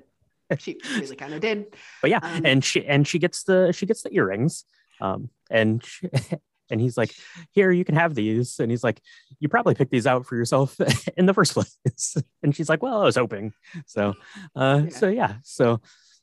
[0.59, 1.67] She really kind of did.
[2.01, 4.65] but yeah, Um, and she and she gets the she gets the earrings,
[5.01, 6.09] um, and she,
[6.71, 7.15] and he's like,
[7.53, 9.01] "Here, you can have these," and he's like,
[9.41, 10.77] "You probably picked these out for yourself
[11.17, 13.53] in the first place," and she's like, "Well, I was hoping."
[13.87, 14.15] So,
[14.57, 14.89] uh, Yeah.
[14.91, 15.81] so yeah, so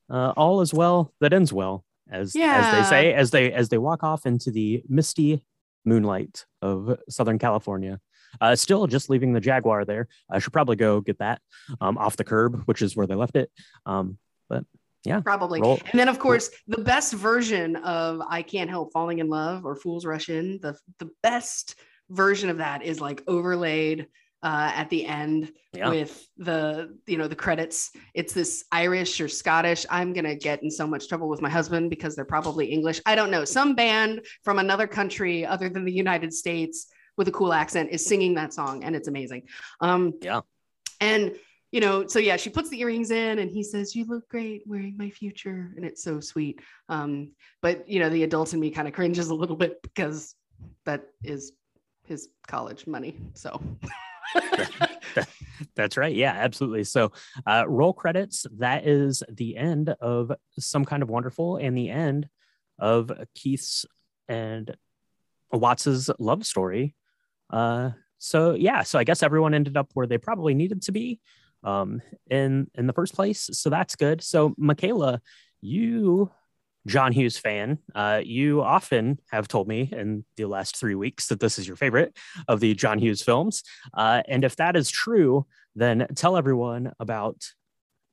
[0.09, 3.77] uh, all is well that ends well, as as they say, as they as they
[3.77, 5.43] walk off into the misty
[5.85, 7.99] moonlight of Southern California.
[8.41, 10.07] Uh, still just leaving the Jaguar there.
[10.29, 11.41] I should probably go get that
[11.81, 13.49] um, off the curb, which is where they left it.
[13.85, 14.17] Um,
[14.49, 14.63] but
[15.03, 15.61] yeah, Probably.
[15.61, 19.65] roll, And then, of course, the best version of I Can't Help Falling in Love
[19.65, 21.75] or Fools Rush In, the, the best
[22.09, 24.07] version of that is like overlaid
[24.43, 25.89] uh, at the end Yeah.
[25.89, 27.91] with the, you know, the credits.
[28.13, 29.85] It's this Irish or Scottish.
[29.89, 33.01] I'm going to get in so much trouble with my husband because they're probably English.
[33.07, 33.43] I don't know.
[33.45, 36.87] Some band from another country other than the United States
[37.17, 39.43] with a cool accent is singing that song and it's amazing.
[39.81, 40.41] Um, Yeah.
[41.01, 41.35] And
[41.71, 44.63] you know, so yeah, she puts the earrings in and he says, You look great
[44.65, 45.73] wearing my future.
[45.75, 46.61] And it's so sweet.
[46.87, 50.35] Um, but you know, the adult in me kind of cringes a little bit because
[50.85, 51.51] that is
[52.05, 53.17] his college money.
[53.33, 53.59] So
[55.75, 56.15] That's right.
[56.15, 56.83] Yeah, absolutely.
[56.83, 57.11] So,
[57.45, 58.45] uh, roll credits.
[58.57, 62.27] That is the end of some kind of wonderful and the end
[62.79, 63.85] of Keith's
[64.27, 64.75] and
[65.51, 66.95] Watts's love story.
[67.49, 71.19] Uh, so yeah, so I guess everyone ended up where they probably needed to be
[71.63, 73.49] um, in in the first place.
[73.53, 74.21] So that's good.
[74.23, 75.21] So Michaela,
[75.61, 76.31] you
[76.87, 81.39] John Hughes fan, uh, you often have told me in the last three weeks that
[81.39, 82.15] this is your favorite
[82.47, 83.63] of the John Hughes films.
[83.93, 85.45] Uh, and if that is true,
[85.75, 87.43] then tell everyone about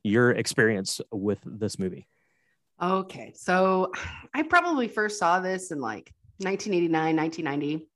[0.02, 2.08] your experience with this movie.
[2.82, 3.32] okay.
[3.36, 3.92] So
[4.34, 7.88] I probably first saw this in like 1989, 1990.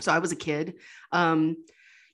[0.00, 0.74] So I was a kid.
[1.12, 1.56] Um,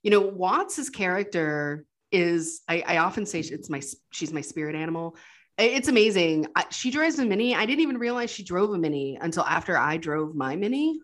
[0.03, 5.17] you know, Watts's character is I, I often say it's my she's my spirit animal.
[5.59, 6.47] It's amazing.
[6.55, 7.55] I, she drives a mini.
[7.55, 11.01] I didn't even realize she drove a mini until after I drove my mini.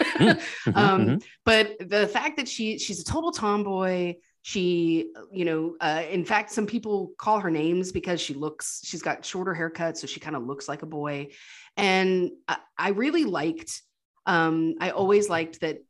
[0.00, 0.40] Mhm,
[0.74, 1.24] um, mhm.
[1.44, 6.50] but the fact that she she's a total tomboy she you know uh, in fact
[6.50, 10.36] some people call her names because she looks she's got shorter haircut so she kind
[10.36, 11.28] of looks like a boy
[11.76, 13.82] and I, I really liked
[14.24, 15.84] um i always liked that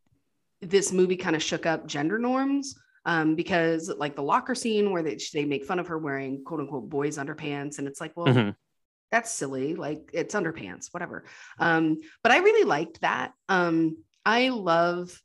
[0.61, 2.75] this movie kind of shook up gender norms
[3.05, 6.61] um, because like the locker scene where they, they make fun of her wearing quote
[6.61, 8.55] unquote boys underpants and it's like well Mhm.
[9.11, 9.75] that's silly.
[9.75, 11.25] Like it's underpants whatever.
[11.59, 13.33] Um but i really liked that.
[13.49, 15.21] Um i love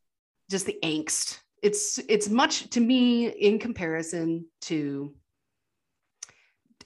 [0.49, 1.39] just the angst.
[1.61, 5.13] It's it's much to me in comparison to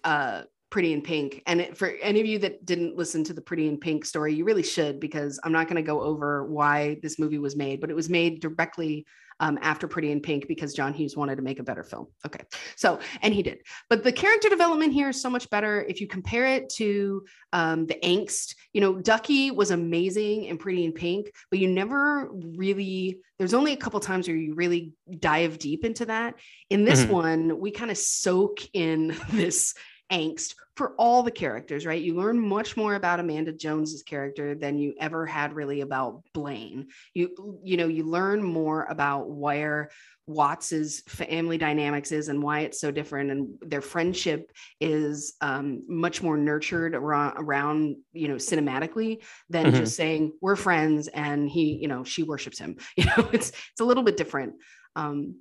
[0.03, 1.43] uh Pretty in Pink.
[1.47, 4.33] And it, for any of you that didn't listen to the Pretty in Pink story,
[4.33, 7.79] you really should because I'm not going to go over why this movie was made,
[7.79, 9.05] but it was made directly
[9.39, 12.07] um, after Pretty in Pink because John Hughes wanted to make a better film.
[12.25, 12.43] Okay.
[12.75, 13.59] So, and he did.
[13.89, 15.85] But the character development here is so much better.
[15.87, 17.23] If you compare it to
[17.53, 22.29] um, the angst, you know, Ducky was amazing in Pretty in Pink, but you never
[22.33, 26.35] really, there's only a couple times where you really dive deep into that.
[26.69, 27.13] In this mm-hmm.
[27.13, 29.73] one, we kind of soak in this
[30.11, 32.01] angst for all the characters, right?
[32.01, 36.87] You learn much more about Amanda Jones's character than you ever had really about Blaine.
[37.13, 39.89] You you know, you learn more about where
[40.27, 46.21] Watts's family dynamics is and why it's so different, and their friendship is um, much
[46.21, 49.77] more nurtured around, around you know cinematically than mm-hmm.
[49.77, 52.77] just saying we're friends and he you know she worships him.
[52.97, 54.55] You know, it's it's a little bit different.
[54.95, 55.35] Um,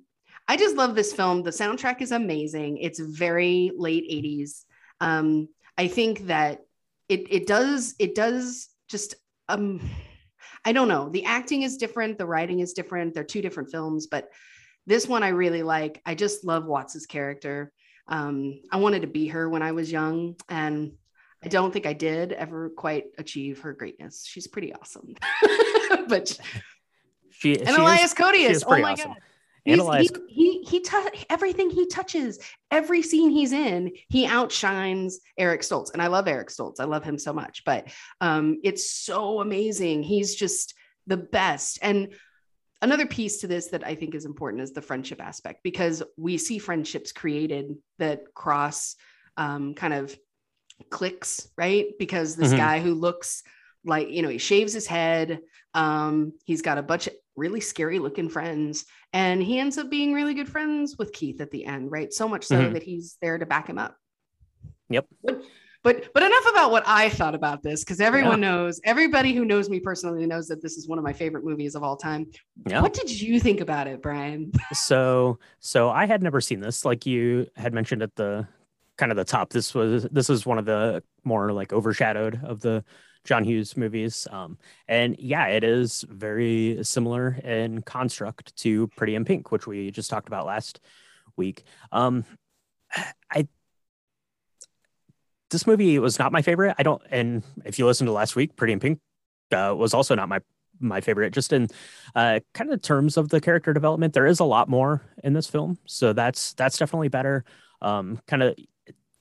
[0.47, 1.43] I just love this film.
[1.43, 2.77] The soundtrack is amazing.
[2.77, 4.63] It's very late 80s.
[5.01, 6.61] Um, I think that
[7.09, 9.15] it it does it does just
[9.47, 9.79] um
[10.65, 11.09] I don't know.
[11.09, 13.13] The acting is different, the writing is different.
[13.13, 14.29] They're two different films, but
[14.85, 16.01] this one I really like.
[16.05, 17.71] I just love Watts's character.
[18.07, 20.93] Um, I wanted to be her when I was young, and
[21.43, 24.25] I don't think I did ever quite achieve her greatness.
[24.25, 25.15] She's pretty awesome,
[26.07, 26.39] but
[27.31, 28.63] she and she Elias Koteas.
[28.65, 29.11] Oh my awesome.
[29.11, 29.17] god,
[29.67, 30.09] Analyze.
[30.27, 32.39] He he, he t- everything he touches,
[32.71, 36.79] every scene he's in, he outshines Eric Stoltz, and I love Eric Stoltz.
[36.79, 37.87] I love him so much, but
[38.21, 40.03] um, it's so amazing.
[40.03, 40.73] He's just
[41.05, 41.79] the best.
[41.81, 42.13] And
[42.81, 46.37] another piece to this that I think is important is the friendship aspect because we
[46.37, 48.95] see friendships created that cross
[49.37, 50.17] um, kind of
[50.89, 51.87] clicks, right?
[51.99, 52.57] Because this mm-hmm.
[52.57, 53.43] guy who looks
[53.85, 55.39] like you know he shaves his head
[55.73, 60.13] um he's got a bunch of really scary looking friends and he ends up being
[60.13, 62.73] really good friends with keith at the end right so much so mm-hmm.
[62.73, 63.95] that he's there to back him up
[64.89, 65.41] yep but
[65.83, 68.49] but, but enough about what i thought about this because everyone yeah.
[68.49, 71.75] knows everybody who knows me personally knows that this is one of my favorite movies
[71.75, 72.25] of all time
[72.67, 72.81] yeah.
[72.81, 77.05] what did you think about it brian so so i had never seen this like
[77.05, 78.47] you had mentioned at the
[78.97, 82.59] kind of the top this was this was one of the more like overshadowed of
[82.61, 82.83] the
[83.27, 84.27] John Hughes movies.
[84.31, 89.91] Um, and yeah, it is very similar in construct to Pretty in Pink, which we
[89.91, 90.79] just talked about last
[91.35, 91.63] week.
[91.91, 92.25] Um,
[93.31, 93.47] I
[95.49, 96.75] this movie was not my favorite.
[96.77, 98.99] I don't, and if you listen to last week, Pretty in Pink
[99.51, 100.39] uh, was also not my
[100.79, 101.33] my favorite.
[101.33, 101.67] Just in
[102.15, 105.47] uh, kind of terms of the character development, there is a lot more in this
[105.47, 107.45] film, so that's that's definitely better.
[107.81, 108.55] Um, kind of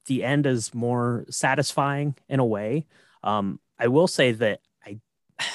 [0.06, 2.86] the end is more satisfying in a way.
[3.22, 5.00] Um, I will say that I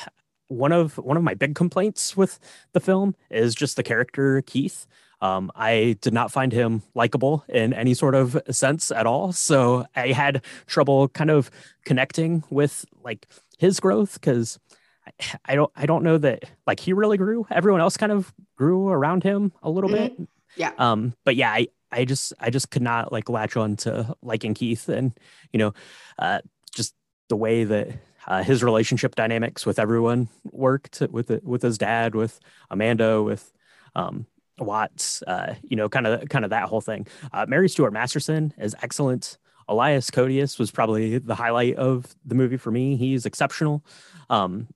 [0.48, 2.40] one of one of my big complaints with
[2.74, 4.86] the film is just the character Keith.
[5.22, 9.32] Um, I did not find him likable in any sort of sense at all.
[9.32, 11.52] So I had trouble kind of
[11.86, 13.28] connecting with like
[13.60, 14.60] his growth because
[15.06, 15.12] I,
[15.46, 17.46] I, don't I don't know that like he really grew.
[17.52, 20.24] Everyone else kind of grew around him a little mm-hmm.
[20.24, 20.30] bit.
[20.56, 20.72] Yeah.
[20.78, 24.54] Um, but yeah, I I just I just could not like latch on to liking
[24.54, 25.14] Keith and
[25.54, 25.74] you know,
[26.18, 26.40] uh,
[26.74, 26.96] just
[27.30, 27.90] the way that
[28.28, 32.40] uh, his relationship dynamics with everyone worked with it, with his dad, with
[32.70, 33.52] Amanda, with
[33.96, 34.26] um,
[34.60, 37.08] Watts, uh, you know, kind of kind of that whole thing.
[37.34, 39.38] Uh, Mary Stuart Masterson is excellent.
[39.68, 42.96] Elias Koteas was probably the highlight of the movie for me.
[42.96, 43.84] He's exceptional
[44.30, 44.68] um,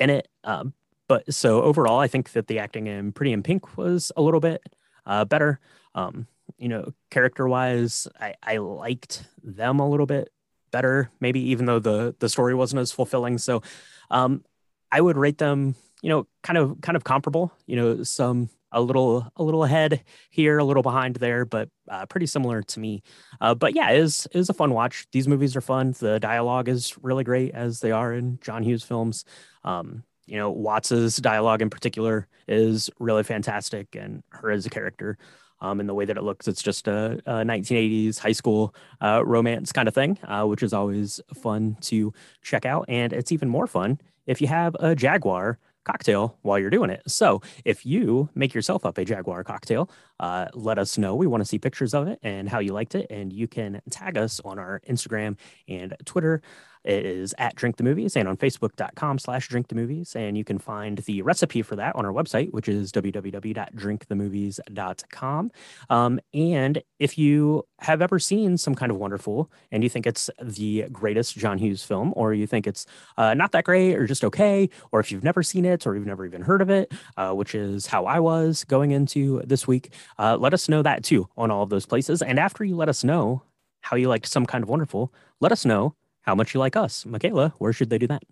[0.00, 0.28] in it.
[0.44, 0.74] Um,
[1.08, 4.40] but so overall, I think that the acting in Pretty in Pink was a little
[4.40, 4.62] bit
[5.06, 5.60] uh, better.
[5.94, 6.26] Um,
[6.58, 10.30] you know, character wise, I, I liked them a little bit
[10.72, 13.38] better, maybe even though the the story wasn't as fulfilling.
[13.38, 13.62] So
[14.10, 14.44] um,
[14.90, 17.52] I would rate them, you know, kind of kind of comparable.
[17.66, 22.06] You know, some a little a little ahead here, a little behind there, but uh,
[22.06, 23.02] pretty similar to me.
[23.40, 25.06] Uh, but yeah, it is is a fun watch.
[25.12, 25.94] These movies are fun.
[25.98, 29.24] The dialogue is really great as they are in John Hughes films.
[29.64, 35.18] Um, you know, Watts's dialogue in particular is really fantastic, and her as a character
[35.62, 36.46] um, in the way that it looks.
[36.46, 40.74] It's just a, a 1980s high school uh, romance kind of thing, uh, which is
[40.74, 42.12] always fun to
[42.42, 42.84] check out.
[42.88, 47.02] And it's even more fun if you have a Jaguar cocktail while you're doing it.
[47.06, 49.90] So if you make yourself up a Jaguar cocktail,
[50.20, 51.14] uh, let us know.
[51.14, 53.06] We want to see pictures of it and how you liked it.
[53.10, 55.36] And you can tag us on our Instagram
[55.68, 56.42] and Twitter.
[56.84, 60.14] Is at Drink the Movies and on Facebook.com slash Drink the Movies.
[60.16, 65.50] And you can find the recipe for that on our website, which is www.drinkthemovies.com.
[65.90, 70.30] Um, and if you have ever seen some kind of wonderful and you think it's
[70.40, 72.86] the greatest John Hughes film, or you think it's
[73.16, 76.06] uh, not that great or just okay, or if you've never seen it or you've
[76.06, 79.92] never even heard of it, uh, which is how I was going into this week,
[80.18, 82.22] uh, let us know that too on all of those places.
[82.22, 83.42] And after you let us know,
[83.82, 87.04] how you liked Some Kind of Wonderful, let us know how much you like us.
[87.06, 88.22] Michaela, where should they do that?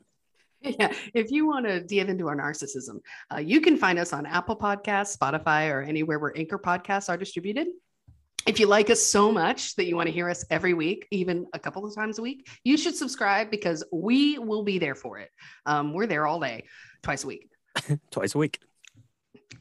[0.62, 3.00] Yeah, if you want to dive into our narcissism,
[3.32, 7.16] uh, you can find us on Apple Podcasts, Spotify, or anywhere where Anchor podcasts are
[7.16, 7.68] distributed.
[8.46, 11.46] If you like us so much that you want to hear us every week, even
[11.52, 15.18] a couple of times a week, you should subscribe because we will be there for
[15.18, 15.30] it.
[15.66, 16.64] Um, we're there all day,
[17.02, 17.46] twice a week.
[18.10, 18.58] Twice a week.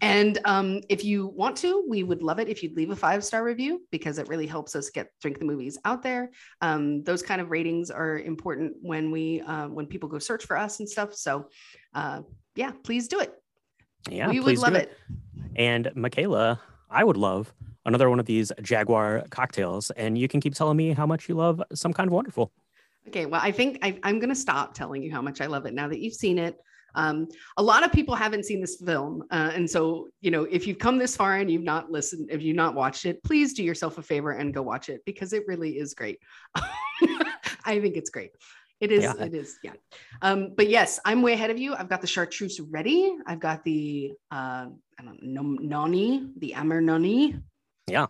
[0.01, 3.23] And um, if you want to, we would love it if you'd leave a five
[3.23, 6.31] star review because it really helps us get Drink the Movies out there.
[6.61, 10.57] Um, those kind of ratings are important when we uh, when people go search for
[10.57, 11.13] us and stuff.
[11.13, 11.49] So,
[11.93, 12.21] uh,
[12.55, 13.33] yeah, please do it.
[14.09, 14.97] Yeah, we would love do it.
[15.55, 17.53] And Michaela, I would love
[17.85, 19.91] another one of these Jaguar cocktails.
[19.91, 22.51] And you can keep telling me how much you love Some Kind of Wonderful.
[23.07, 25.65] Okay, well, I think I, I'm going to stop telling you how much I love
[25.65, 26.57] it now that you've seen it.
[26.95, 30.67] Um, a lot of people haven't seen this film, uh, and so you know if
[30.67, 33.63] you've come this far and you've not listened, if you've not watched it, please do
[33.63, 36.19] yourself a favor and go watch it because it really is great.
[37.65, 38.31] I think it's great.
[38.79, 39.03] It is.
[39.03, 39.13] Yeah.
[39.19, 39.59] It is.
[39.61, 39.73] Yeah.
[40.21, 41.75] Um, but yes, I'm way ahead of you.
[41.75, 43.13] I've got the chartreuse ready.
[43.25, 44.67] I've got the uh,
[44.97, 47.35] I don't know noni, the Amer noni.
[47.87, 48.07] Yeah.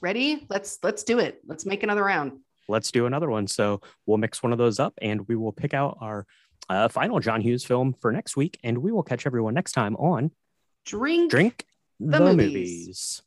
[0.00, 0.46] Ready?
[0.48, 1.40] Let's let's do it.
[1.46, 2.40] Let's make another round.
[2.68, 3.46] Let's do another one.
[3.46, 6.26] So we'll mix one of those up and we will pick out our
[6.68, 8.58] uh, final John Hughes film for next week.
[8.62, 10.30] And we will catch everyone next time on
[10.84, 11.30] Drink.
[11.30, 11.66] Drink
[12.00, 12.52] The the, Movies.
[12.54, 13.22] movies.